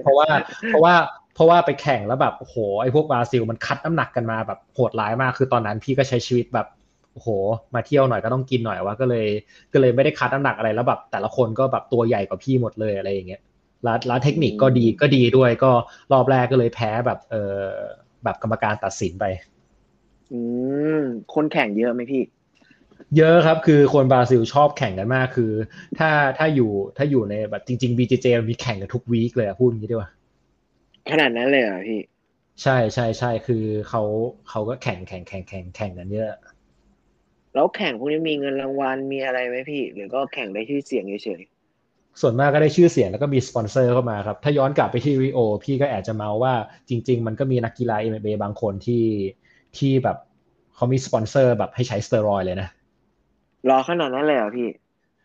[0.03, 0.29] เพราะว่า
[0.69, 0.95] เพราะว่า
[1.35, 6.67] เพราะว่าไปแข่งแล้วแบบโอ้โหไอ้พวกบราซิลมันคัดน้ำหนักกันมาแบบโหดร้ายมากคือตอนนั้นพี่ก็ใช้ชีวิตแบบ
[7.13, 7.29] โอ้โห
[7.75, 9.27] มาเที่ยวหน่อยก็ต้องกินหน่อยว่าก็เลย
[9.73, 13.41] ก็เลยไม่ได้คัดน้ำหนักอะไรแล้วแบบแต่ละคนก็แบบตัวใหญ่กว่าพี่หมดเลยอะไรอย่างเงี้ย
[13.85, 15.71] แล้วแล้วเทคนิคก็ดีก็ดีด้วยก็
[16.13, 17.65] รอบแรกก็เลยแพ้แบบเออ
[18.25, 19.25] แบบกรรมการตัดสินไป
[20.33, 20.41] อื
[20.99, 21.01] ม
[21.35, 22.23] คนแข่งเยอะไหมพี่
[23.17, 25.53] เยอะครับคือคนบราซิลชอบแข่งกันมากคือ
[25.99, 30.11] ถ้าถ้าอยู่ถ้าอยู่ในแบบจริง ๆ BJJ มันมีแข่งกันทุกวีคเลยอะพูดอย่างนี้ดีกว่า
[31.11, 32.01] ขนาดนั้นเลยเหรอพี่
[32.63, 34.03] ใช่ใช่ใช่คือเขา
[34.49, 36.31] เขาก็แข่งแข่งแข่งแข่งแข่งกันเยอะ
[37.55, 41.43] แล้วแข่งพวกนี้มีเงินรางวัลมีอะไรไหมพี่ หรือก็แข่งได้ชื่อเสียงเฉย
[42.21, 46.55] ส่วนมากก็ได้ชื่อเสียงแล้วก็มีสปอนเซอร์เข้ามาครับ ถ้าย้อนกลับไปที่ริโอ พี่ก็แอบจะเมาว่า
[46.89, 49.05] จริง ๆ มันก็มีนักกีฬา MMA บางคนที่
[49.77, 50.17] ที่แบบ
[50.75, 54.69] เขามีสปอนเซอร์แบบให้ใช้สเตียรอยด์เลยนะๆรอขนาดนั้นเลยเหรอพี่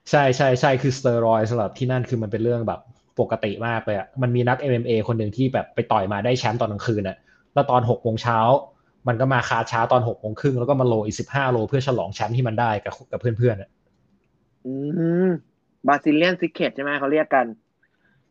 [0.10, 2.82] ใช่ใช่ใช่คือสเตียรอยด์สำหรับที่นั่นคือมันเป็นเรื่องแบบ
[3.20, 7.18] ปกติมากเลยอะมันมีนัก MMA คนหนึ่งที่แบบไปต่อยมาได้แชมป์ตอนกลางคืนอะ
[7.54, 8.40] แล้วตอนหกโมงเช้า
[9.08, 13.70] มันก็มาคาเช้าตอนหกโมงครึ่งแล้วก็มาโลอีกสิบห้าโลเพื่อฉลองแชมป์ที่มันได้กับกับเพื่อนๆอะ
[14.66, 14.74] อื
[15.28, 15.30] ม
[15.88, 17.46] Brazilian secret ใช่ไหมเขาเรียกกัน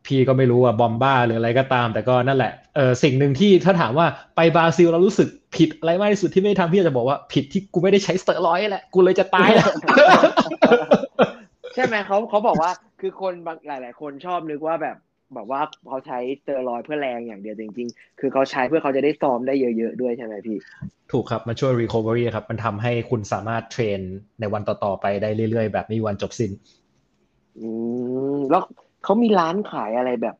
[0.05, 9.69] พี่ก็ไม่รู้ว่า bomba หรืออะไรก็ตาม แต่ก็นั่นแหละเออสิ่งหนึ่งที่ถ้าถามว่าไปบราซิลเรารู้สึกผิดอะไรมากที่สุดที่ไม่ได้ทำพี่จะบอกว่าผิดที่กูไม่ได้ใช้สเตอรอยด์แหละกูเลยจะตายแล้ว
[11.75, 12.71] ใช่ไหมเขาเขาบอกว่า
[13.07, 14.97] คือคนบางหลาย ๆ คนชอบนึกว่าแบบ
[15.33, 20.57] แบบว่าเขาใช้สเตอรอยด์เพื่อแรงอย่างเดียวแต่จริง ๆ คือเขาใช้เพื่อเขาจะได้ซ้อมได้เยอะ ๆ ด้วยใช่ไหมพี่
[21.11, 23.99] ถูกครับ มันช่วย recovery ครับ มันทำให้คุณสามารถ train
[24.39, 26.51] ในวันต่อ ๆ ไปได้เรื่อย ๆ แบบไม่มีวันจบสิ้น
[27.59, 27.67] อื
[28.35, 28.61] ม แล้ว
[29.03, 30.35] เขามีร้านขายอะไรแบบ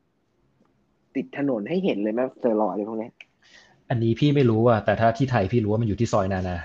[1.15, 3.09] ติดถนนให้เห็นเลยไหมสเตอรอยด์อะไรพวกนี้
[3.89, 6.57] อันนี้พี่ไม่รู้อะ แต่ถ้าที่ไทยพี่รู้ว่ามันอยู่ที่ซอยนานา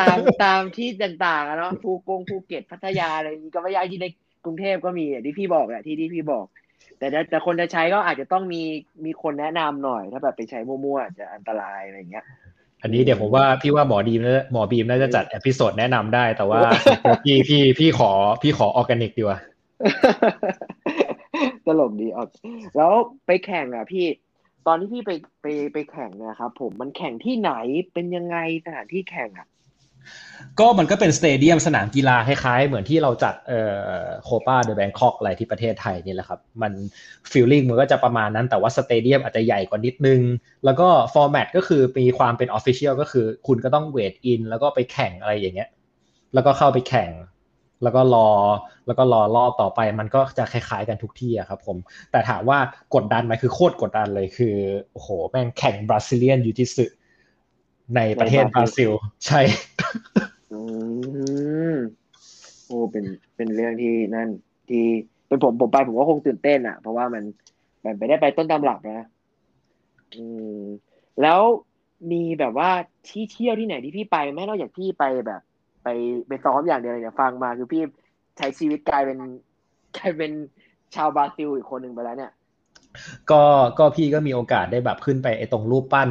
[0.00, 4.06] ตามตามที่ต่างๆอะเนาะภูกงภูเก็ตพัทยาอะไรอย่างนี้ก็ไม่ยากที่ใน
[4.44, 6.46] กรุงเทพก็มีอย่างที่พี่บอกแหละที่ที่พี่บอก
[6.98, 8.62] แต่ถ้าแต่คนจะใช้ก็อาจจะต้องมี
[9.04, 12.24] มีคนแนะนำหน่อย ถ้าแบบไปใช้มั่วๆอาจจะอันตรายอะไรอย่างเงี้ย
[12.82, 16.60] อันนี้เดี๋ยวผมว่าพี่ว่าหมอดีมน่าหมอบีมน่าจะจัด episode แนะนำได้ แต่ว่า
[17.24, 18.10] พี่พี่พี่ขอ
[18.42, 19.38] พี่ขอออร์แกนิกดีกว่า
[21.66, 22.28] ตลกดีออก
[22.76, 22.92] แล้ว
[23.26, 24.06] ไปแข่งอะพี่
[24.66, 25.10] ตอนที่พี่ไป
[25.42, 27.52] ไปไปแข่งนะครับผมมันแข่งที่ไหน
[27.92, 28.36] เป็นยังไง
[28.66, 29.48] สถานที่แข่งอะ
[30.60, 33.60] ก็มันก็เป็น stadium สนามกีฬาคล้ายๆ เหมือนที่เราจัดเอ่
[34.02, 36.72] อโคปาเดอะแบงคอกอะไรที่ประเทศไทยนี่แหละครับ มัน
[37.30, 40.20] feeling มันก็จะประมาณนั้น แต่ว่า stadium อาจจะใหญ่กว่านิดนึง
[40.64, 45.68] แล้วก็ format ก็คือมีความเป็น official ก็คือ คุณก็ต้อง weigh in แล้วก็ไปแข่งอะไรอย่างเงี้ย
[46.34, 47.10] แล้วก็เข้าไปแข่ง
[47.82, 48.28] แล้วก็รอ
[48.86, 51.76] แล้วก็รอรอบต่อไปมันก็จะคล้ายๆกันทุกที่อะครับผม
[52.10, 52.58] แต่ถามว่า
[52.94, 54.56] กดดันไหมคือโคตรกดดันเลยคือ
[54.92, 56.86] โอ้โหแม่งแข่ง Brazilian jiu-jitsu
[57.96, 58.90] ในประเทศบราซิล
[59.26, 59.40] ใช่
[60.52, 60.60] อื
[61.74, 61.76] ม
[62.66, 63.04] โอ้เป็น
[63.36, 64.28] เป็นเรื่องที่นั่น
[64.68, 64.84] ที่
[65.26, 67.24] เป็นผมผมไปผมก็คงตื่นเต้นอะเพราะว่ามัน
[67.84, 69.06] มันไปได้ไปต้นตำรับนะ
[70.16, 70.24] อื
[70.58, 70.62] ม
[71.22, 71.40] แล้ว
[72.12, 72.70] มีแบบว่า
[73.08, 75.40] ที่เที่ยวที่ไหนที่พี่ไปไหมนอกจากพี่ไปแบบ
[75.82, 75.88] ไป
[76.28, 77.82] ไปซ้อมอย่างเดียวเลยเนี่ยฟังมาคือพี่
[78.38, 79.18] ใช้ชีวิตกลายเป็น
[79.96, 80.32] กลายเป็น
[80.94, 82.32] ชาวบราซิลอีกคนหนึ่งไปแล้วเนี่ย
[83.30, 83.42] ก็
[83.78, 86.08] ก็พี่ก็มีโอกาสได้แบบขึ้นไปไอ้ตรงรูปปั้น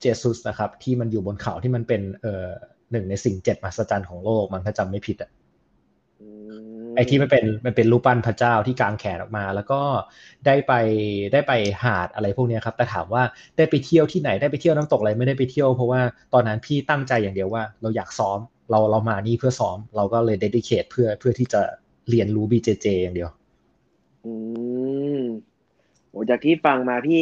[0.00, 2.48] เจสุสนะครับ ที่มันอยู่บนเขาที่มันเป็นเอ่อ
[2.92, 5.30] หนึ่งในสิ่งเจ็ดมหัศจรรย์ของโลกมันถ้าจำไม่ผิดอะ
[6.96, 9.80] ไอที่มันเป็นมันเป็นรูปปั้นพระเจ้าที่กางแขนออกมา แล้วก็
[10.46, 10.72] ได้ไป
[11.32, 11.52] ได้ไป
[11.84, 13.22] หาดอะไรพวกนี้ครับแต่ถามว่า
[13.56, 16.00] ได้ไปเที่ยวที่ไหนได้ไปเที่ยวน้ำตกอะไรไม่ได้ไปเที่ยวเพราะว่า
[16.34, 18.38] ตอนนั้นพี่ตั้งใจอย่างเดียวว่า เราอยากซ้อม
[18.70, 21.60] เราเรามานี่เพื่อซ้อม เราก็เลย dedicate เพื่อเพื่อที่จะ
[22.10, 23.30] เรียนรู้ BJJ อย่างเดียว
[24.24, 24.32] อื
[25.18, 25.20] ม
[26.10, 27.20] โอ้จากที่ฟังมาพี่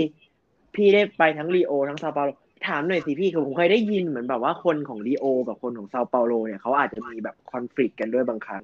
[0.74, 2.30] พี่ได้ไปทั้งรีโอทั้งซาเปาโล
[2.68, 8.62] ถามหน่อยสิพี่คือผมเคยได้ยินเหมือนแบบว่าคนของรีโอกับคนของซาเปาโลเนี่ยเขาอาจจะมีแบบคอน FLICT กันด้วยบางครั้ง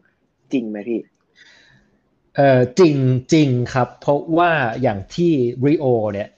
[0.53, 1.01] จริงไหมพี่
[2.37, 2.97] เออจริง
[3.33, 4.51] จริงครับ เพราะว่า
[4.83, 5.33] อย่างที่
[5.67, 6.29] ริโอเนี่ย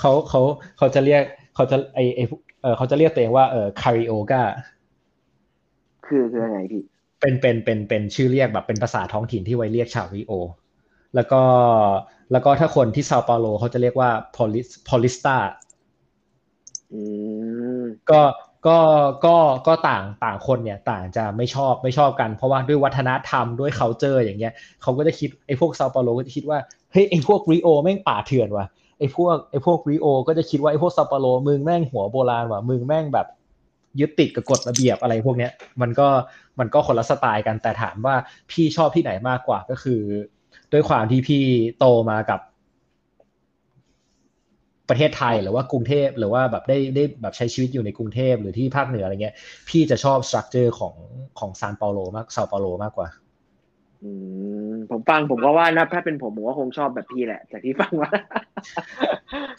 [0.00, 0.40] เขาเขา
[0.78, 1.22] เขาจะเรียก
[1.54, 2.20] เขาจะไอไอ
[2.62, 4.42] เออเขาจะเรียกตัวเองว่าเออคาริโอกา
[6.06, 6.82] คือคือยังไงพี่
[7.20, 10.32] เป็นเป็นเป็นเป็นชื่อเรียกแบบเป็นภาษาท้องถิ่นที่ไว้เรียกชาวริโอ
[11.14, 11.42] แล้วก็
[12.32, 15.36] แล้วก็ถ้าคนที่ซาเปาโลเขาจะเรียกว่า polis polista
[16.92, 17.00] อื
[17.80, 18.20] มก็
[18.66, 18.78] ก็
[19.24, 19.36] ก็
[19.66, 24.52] ก็ต่างต่างคนเนี่ยต่างจะไม่ชอบไม่ชอบกัน เพราะว่าด้วยวัฒนธรรมด้วย culture อย่างเงี้ย
[24.82, 26.58] เขาก็จะคิดไอ้พวกซาเปาโลก็จะคิดว่า
[26.92, 28.66] เฮ้ยไอ้พวกริโอแม่งป่าเถื่อนว่ะ
[28.98, 33.26] ไอ้พวกไอ้พวกริโอก็จะคิดว่าไอ้พวกซาเปาโลมึงแม่งหัวโบราณว่ะมึงแม่งแบบ
[34.00, 36.08] ยึดติดกับกฎระเบียบอะไรพวกเนี้ยมันก็
[36.58, 38.14] มันก็คนละสไตล์กันแต่ถามว่า
[38.50, 40.00] พี่ชอบที่ไหนมากกว่าก็คือ
[40.72, 41.42] ด้วยความที่พี่
[41.78, 42.40] โตมากับ
[44.92, 49.34] ประเทศไทยหรือว่ากรุงเทพหรือว่าแบบได้ได้แบบใช้ชีวิตอยู่ในกรุงเทพหรือที่ภาคเหนืออะไรเงี้ย
[49.68, 50.94] พี่จะชอบ structure ของ
[51.38, 53.08] ของซานเปาโลมากซาเปาโลมากกว่า
[54.02, 54.10] อื
[54.70, 58.10] มผมฟังผมก็ว่านะถ้าเป็นผมผมก็คงชอบแบบพี่แหละจากที่ฟังมา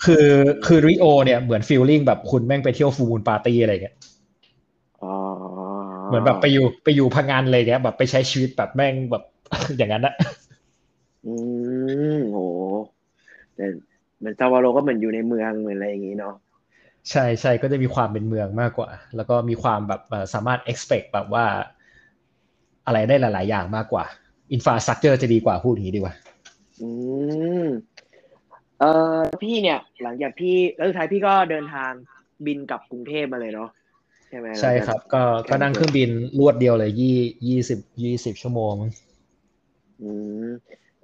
[0.06, 0.28] คือ
[0.66, 3.96] คือริโอเนี่ยเหมือน feeling แบบคุณแม่งไปเที่ยว full moon party อะไรเงี้ย
[5.04, 5.14] อ๋อ
[6.08, 9.24] เหมือนแบบไปอยู่ไปอยู่พะงันอะไรเงี้ยแบบไปใช้ชีวิตแบบแม่งแบบ
[9.78, 10.14] อย่างนั้นนะ
[11.26, 11.34] อื
[12.16, 12.40] มโห
[13.56, 13.66] แต่
[14.18, 16.36] เหมือน ซาวาโลก็เหมือนอยู่ในเมืองเหมือนอะไรอย่างงี้เนาะ
[17.10, 21.46] ใช่ใช่ก็จะมีความเป็นเมืองมากกว่า แล้วก็มีความแบบเอ่อสามารถ expect แบบว่า
[22.86, 24.06] อะไรได้หลาย ๆ อย่างมากกว่า
[24.56, 26.14] infrastructure จะดีกว่าพูดอย่างนี้ดีกว่า
[26.82, 26.90] อื
[27.66, 27.68] ม
[28.80, 28.84] เอ
[29.18, 31.92] อพี่เนี่ย หลังจากพี่แล้วสุดท้ายพี่ก็เดินทาง
[32.46, 33.70] บินกลับกรุงเทพมาเลยเนาะ
[34.30, 36.10] ใช่ไหมใช่ครับ ก็ก็นั่งเครื่องบิน
[36.40, 37.18] รวดเดียวเลยยี่
[37.48, 38.76] ยี่สิบยี่สิบชั่วโมง
[40.02, 40.10] อื
[40.46, 40.48] ม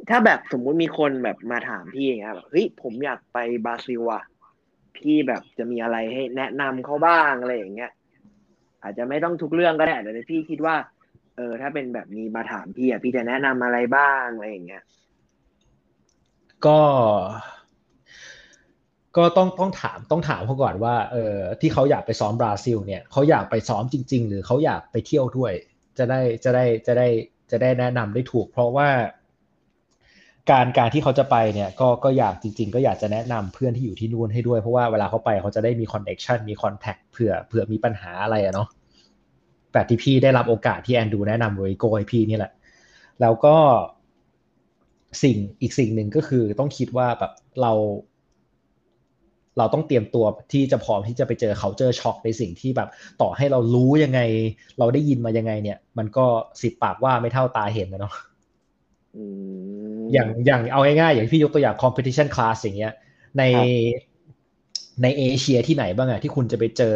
[0.09, 4.23] ถ้าแบบสมมุติมีคนแบบมาถามพี่อย่างเงี้ยแบบเฮ้ยผมอยากไปบราซิลอะ
[4.97, 7.91] พี่แบบจะมีอะไรให้แนะนำเขาบ้างอะไรอย่างเงี้ย
[8.83, 10.75] อาจจะไม่ต้องทุกเรื่องก็ได้แต่พี่คิดว่า
[11.37, 14.83] เออ ถ้าเป็นแบบนี้มาถามพี่อะพี่จะแนะนำอะไรบ้างอะไรอย่างเงี้ย
[16.65, 16.79] ก็
[19.17, 25.53] ก็ต้องต้องถามต้องถามเขาก่อนว่า เออที่เขาอยากไปซ้อมบราซิล เนี่ยเขาอยากไปซ้อมจริง ๆ หรือเขาอยากไปเที่ยวด้วย
[25.97, 27.07] จะได้จะได้จะได้
[27.51, 28.89] จะได้แนะนำได้ถูก เพราะว่า
[30.51, 38.67] การการที่เขาจะไปเนี่ยก็ก็อยากจริง ๆ ก็อยากจะแนะนำเพื่อนที่อยู่ที่นู่นให้ด้วยเพราะว่าเวลาเขาไปเขาจะได้มีคอนเนคชันมีคอนแทคเผื่อเผื่อมีปัญหาอะไรอะเนาะ
[39.73, 42.51] แบบที่พี่ได้รับโอกาสที่แอนดูแนะนำโรยโกให้พี่นี่แหละ
[43.21, 43.55] แล้วก็
[45.23, 47.31] สิ่งอีกสิ่งหนึ่งก็คือต้องคิดว่าแบบ
[47.61, 47.71] เรา
[49.57, 52.89] เราต้องเตรียมตัวที่จะพร้อมที่จะไปเจอเขาเจอช็อกในสิ่งที่แบบ
[53.21, 54.21] ต่อให้เรารู้ยังไง
[54.79, 56.25] เราได้ยินมายังไงเนี่ย มันก็
[56.61, 58.13] สิบปากว่าไม่เท่าตาเห็นนะเนาะ
[59.15, 59.17] อ
[60.17, 62.93] ย่างอย่างเอาง่ายๆอย่างพี่ยกตัวอย่าง competition class อย่างเงี้ย
[63.37, 63.43] ใน
[65.03, 66.95] ในเอเชียที่ไหนบ้างอะที่คุณจะไปเจอ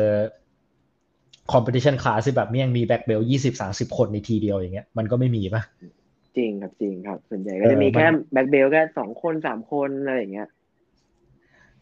[1.54, 5.62] competition class ที่แบบเมี่ยงมีแบ็คเบลยี่สิบสาสิบคนในทีเดียวอย่างเงี้ยมันก็ไม่มีปะ
[6.38, 10.50] จริงครับจริงครับ ส่วนใหญ่ก็จะมีแค่แบ็คเบลแค่สองคนสามคนอะไรอย่างเงี้ย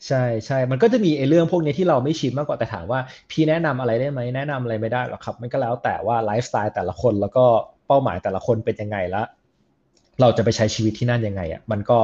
[0.07, 2.99] ใช่ใช่ มันก็จะมีไอ้เรื่องพวกนี้ที่เราไม่ชินมากกว่าแต่ถามว่า
[3.31, 7.45] พี่แนะนำอะไรได้ไหมแนะนำอะไรไม่ได้หรอกครับ มันก็แล้วแต่ว่าไลฟ์สไตล์แต่ละคนแล้วก็
[7.87, 9.25] เป้าหมายแต่ละคนเป็นยังไงแล้ว
[10.21, 11.99] เราจะไปใช้ชีวิตที่นั่นยังไงอะมันก็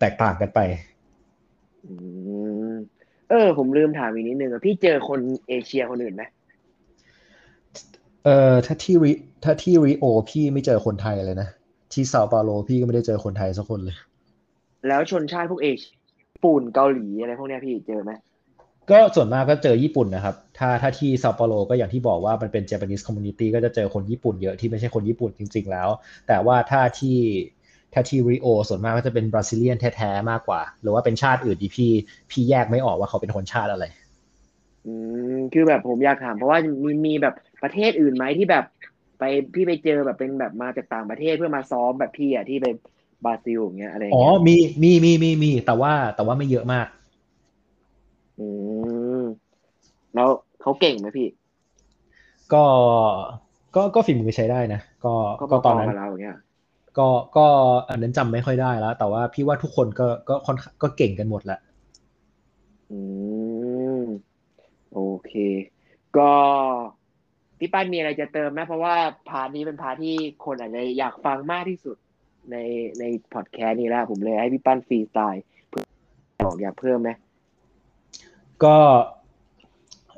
[0.00, 0.60] แตกต่างกันไป
[3.30, 6.22] เออ ผมลืมถามอีกนิดนึงอะพี่เจอคนเอเชียคนอื่นไหม
[8.24, 9.12] เออถ้าที่ริ
[9.44, 11.48] ถ้าที่ริโอพี่ไม่เจอคนไทยเลยนะ
[11.92, 13.96] ที่ซาเปาโลพี่ก็ไม่ได้เจอคนไทยสักคนเลย
[14.88, 15.80] แล้วชนชาติพวกญี่
[16.44, 18.12] ปุ่นเกาหลีอะไรพวกนี้พี่เจอไหม
[18.90, 25.88] ก็ส่วนมากก็เจอญี่ปุ่นนะครับ ถ้าถ้าที่ซาเปาโลก็อย่างที่บอกว่ามันเป็น Japanese community ก็จะเจอคนญี่ปุ่นเยอะที่ไม่ใช่คนญี่ปุ่นจริง ๆ แล้ว
[26.28, 27.18] แต่ว่าถ้าที่
[27.92, 31.90] ถ้าที่ริโอส่วนมากก็จะเป็น Brazilian แท้ๆมากกว่า หรือว่าเป็นชาติอื่นที่พี่
[32.30, 33.84] พี่แยกไม่ออกว่าเขาเป็นคนชาติอะไร
[34.86, 34.92] อื
[35.34, 38.64] มคือแบบผมอยากถามเพราะว่ามีมีแบบประเทศอื่นไหมที่แบบ
[39.18, 39.22] ไป
[39.54, 42.66] พี่ไปเจอแบบเป็นแบบมาจากต่างประเทศเพื่อมาซ้อมแบบพี่อะที่ไป
[43.24, 46.86] บราซิลอย่างเงี้ยอะไรอ๋อมีมีมีมีมีแต่ว่าแต่ว่าไม่เยอะมาก
[48.38, 48.46] อื
[49.20, 49.22] ม
[50.14, 50.28] แล้ว
[50.60, 51.28] เขาเก่งไหมพี่
[52.52, 52.64] ก็
[53.76, 55.14] ก็ก็ฝีมือใช้ได้นะก็
[55.50, 55.88] ก็ตอนนั้น
[56.98, 57.46] ก็ก็
[57.88, 61.60] อันนั้นจำไม่ค่อยได้แล้ว แต่ว่าพี่ว่าทุกคนก็ก็ค่อนก็เก่งกันหมดแหละ
[62.90, 63.00] อื
[64.00, 64.04] ม
[64.94, 65.32] โอเค
[66.16, 66.30] ก็
[67.58, 68.94] พี่ป้านมีอะไรจะเติมไหมเพราะว่า
[69.28, 71.96] part นี้เป็น part ที่คนอาจจะอยากฟังมากที่สุด
[72.50, 72.56] ใน
[72.98, 73.04] ใน
[73.34, 75.44] พอดแคสต์นี้แล้วผมเลยให้พี่ป้านฟรีสไตล์
[76.44, 77.10] บอกอยากเพิ่มไหม
[78.66, 78.76] ก็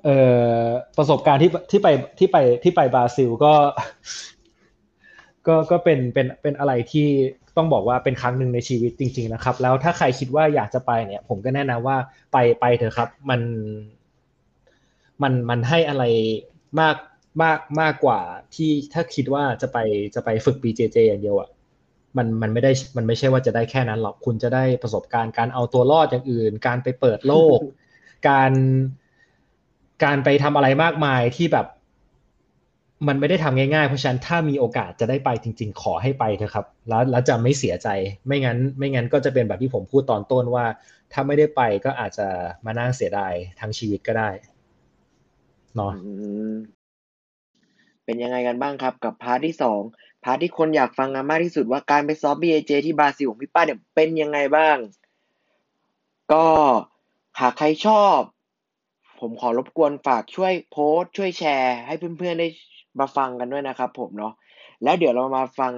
[0.05, 0.19] เอ่
[0.65, 0.67] อ
[0.97, 1.89] ประสบการณ์ที่ที่ไป
[2.19, 3.55] ที่ไปที่ไปบราซิลก็
[5.47, 7.09] ก็ก็เป็นเป็นเป็นอะไรที่
[7.57, 11.97] ต้องบอกว่าเป็นครั้งหนึ่งในชีวิตจริง ๆนะครับ แล้วถ้าใครคิดว่าอยากจะไปเนี่ย ผมก็แนะนำว่า
[12.33, 13.41] ไปไปเถอะครับ มัน
[15.23, 16.05] มันมันให้อะไร
[16.81, 16.97] มาก
[17.43, 18.21] มากมากกว่า
[18.55, 19.79] ที่ถ้าคิดว่าจะไป
[20.15, 21.49] จะไปฝึก BJJ อย่างเดียวอะ่ะ
[22.17, 27.59] มันมันไม่ได้มันไม่ใช่ว่าจะได้แค่นั้นหรอกคุณจะได้ประสบการณ์การเอาตัวรอดอย่างอื่น การไปเปิดโลก
[28.29, 28.53] การ
[30.05, 31.67] การไปทำอะไรมากมายที่แบบ
[33.09, 37.89] มันไม่ได้ทำง่ายๆ เพราะฉะนั้นถ้ามีโอกาสจะได้ไปจริง ๆ ขอให้ไปเถอะครับ แล้วแล้วจะไม่เสียใจ
[38.27, 40.67] ไม่งั้น ไม่งั้นก็จะเป็นแบบที่ผมพูดตอนต้นว่า
[41.13, 42.29] ถ้าไม่ได้ไปก็อาจจะ
[42.65, 44.31] มานั่งเสียดายทั้งชีวิตก็ได้
[45.75, 45.93] เนาะ
[48.05, 49.81] เป็นยังไงกันบ้างครับ กับ part ที่สอง
[50.25, 54.77] part ที่คนอยากฟังกันมากที่สุดว่าการไปซ้อม BJJ ที่บราซิลของพี่ป้านเนี่ยเป็นยังไงบ้าง
[56.33, 56.47] ก็
[57.41, 58.21] หากใครชอบ
[59.21, 62.49] ผมขอรบกวนฝากช่วยโพสช่วยแชร์ ให้เพื่อนๆได้
[63.01, 64.33] มาฟังกันด้วยนะครับผมเนาะ
[64.83, 65.73] แล้วเดี๋ยวเรามาฟัง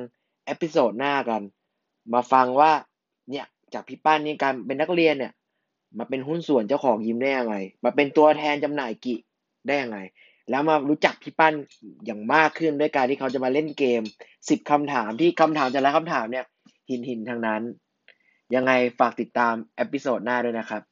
[0.47, 1.43] episode หน้ากัน
[2.15, 2.73] มาฟังว่า
[3.31, 5.33] เนี่ยจากพี่ป้านนี่การเป็นนักเรียนเนี่ย
[5.99, 9.15] มาเป็นหุ้นส่วนเจ้าของยิมได้ยังไง มาเป็นตัวแทนจำหน่ายกิ
[9.67, 9.99] ได้ยังไง
[10.51, 11.55] แล้วมารู้จักพี่ปั้น
[12.07, 14.03] อย่างมากขึ้นด้วยการที่เขาจะมาเล่นเกม
[14.49, 16.45] สิบคำถามที่คำถามแต่ละคำถามเนี่ย
[16.89, 17.63] หินหินทั้งนั้น
[18.55, 20.83] ยังไงฝากติดตามเอพิโซดหน้าด้วยนะครับ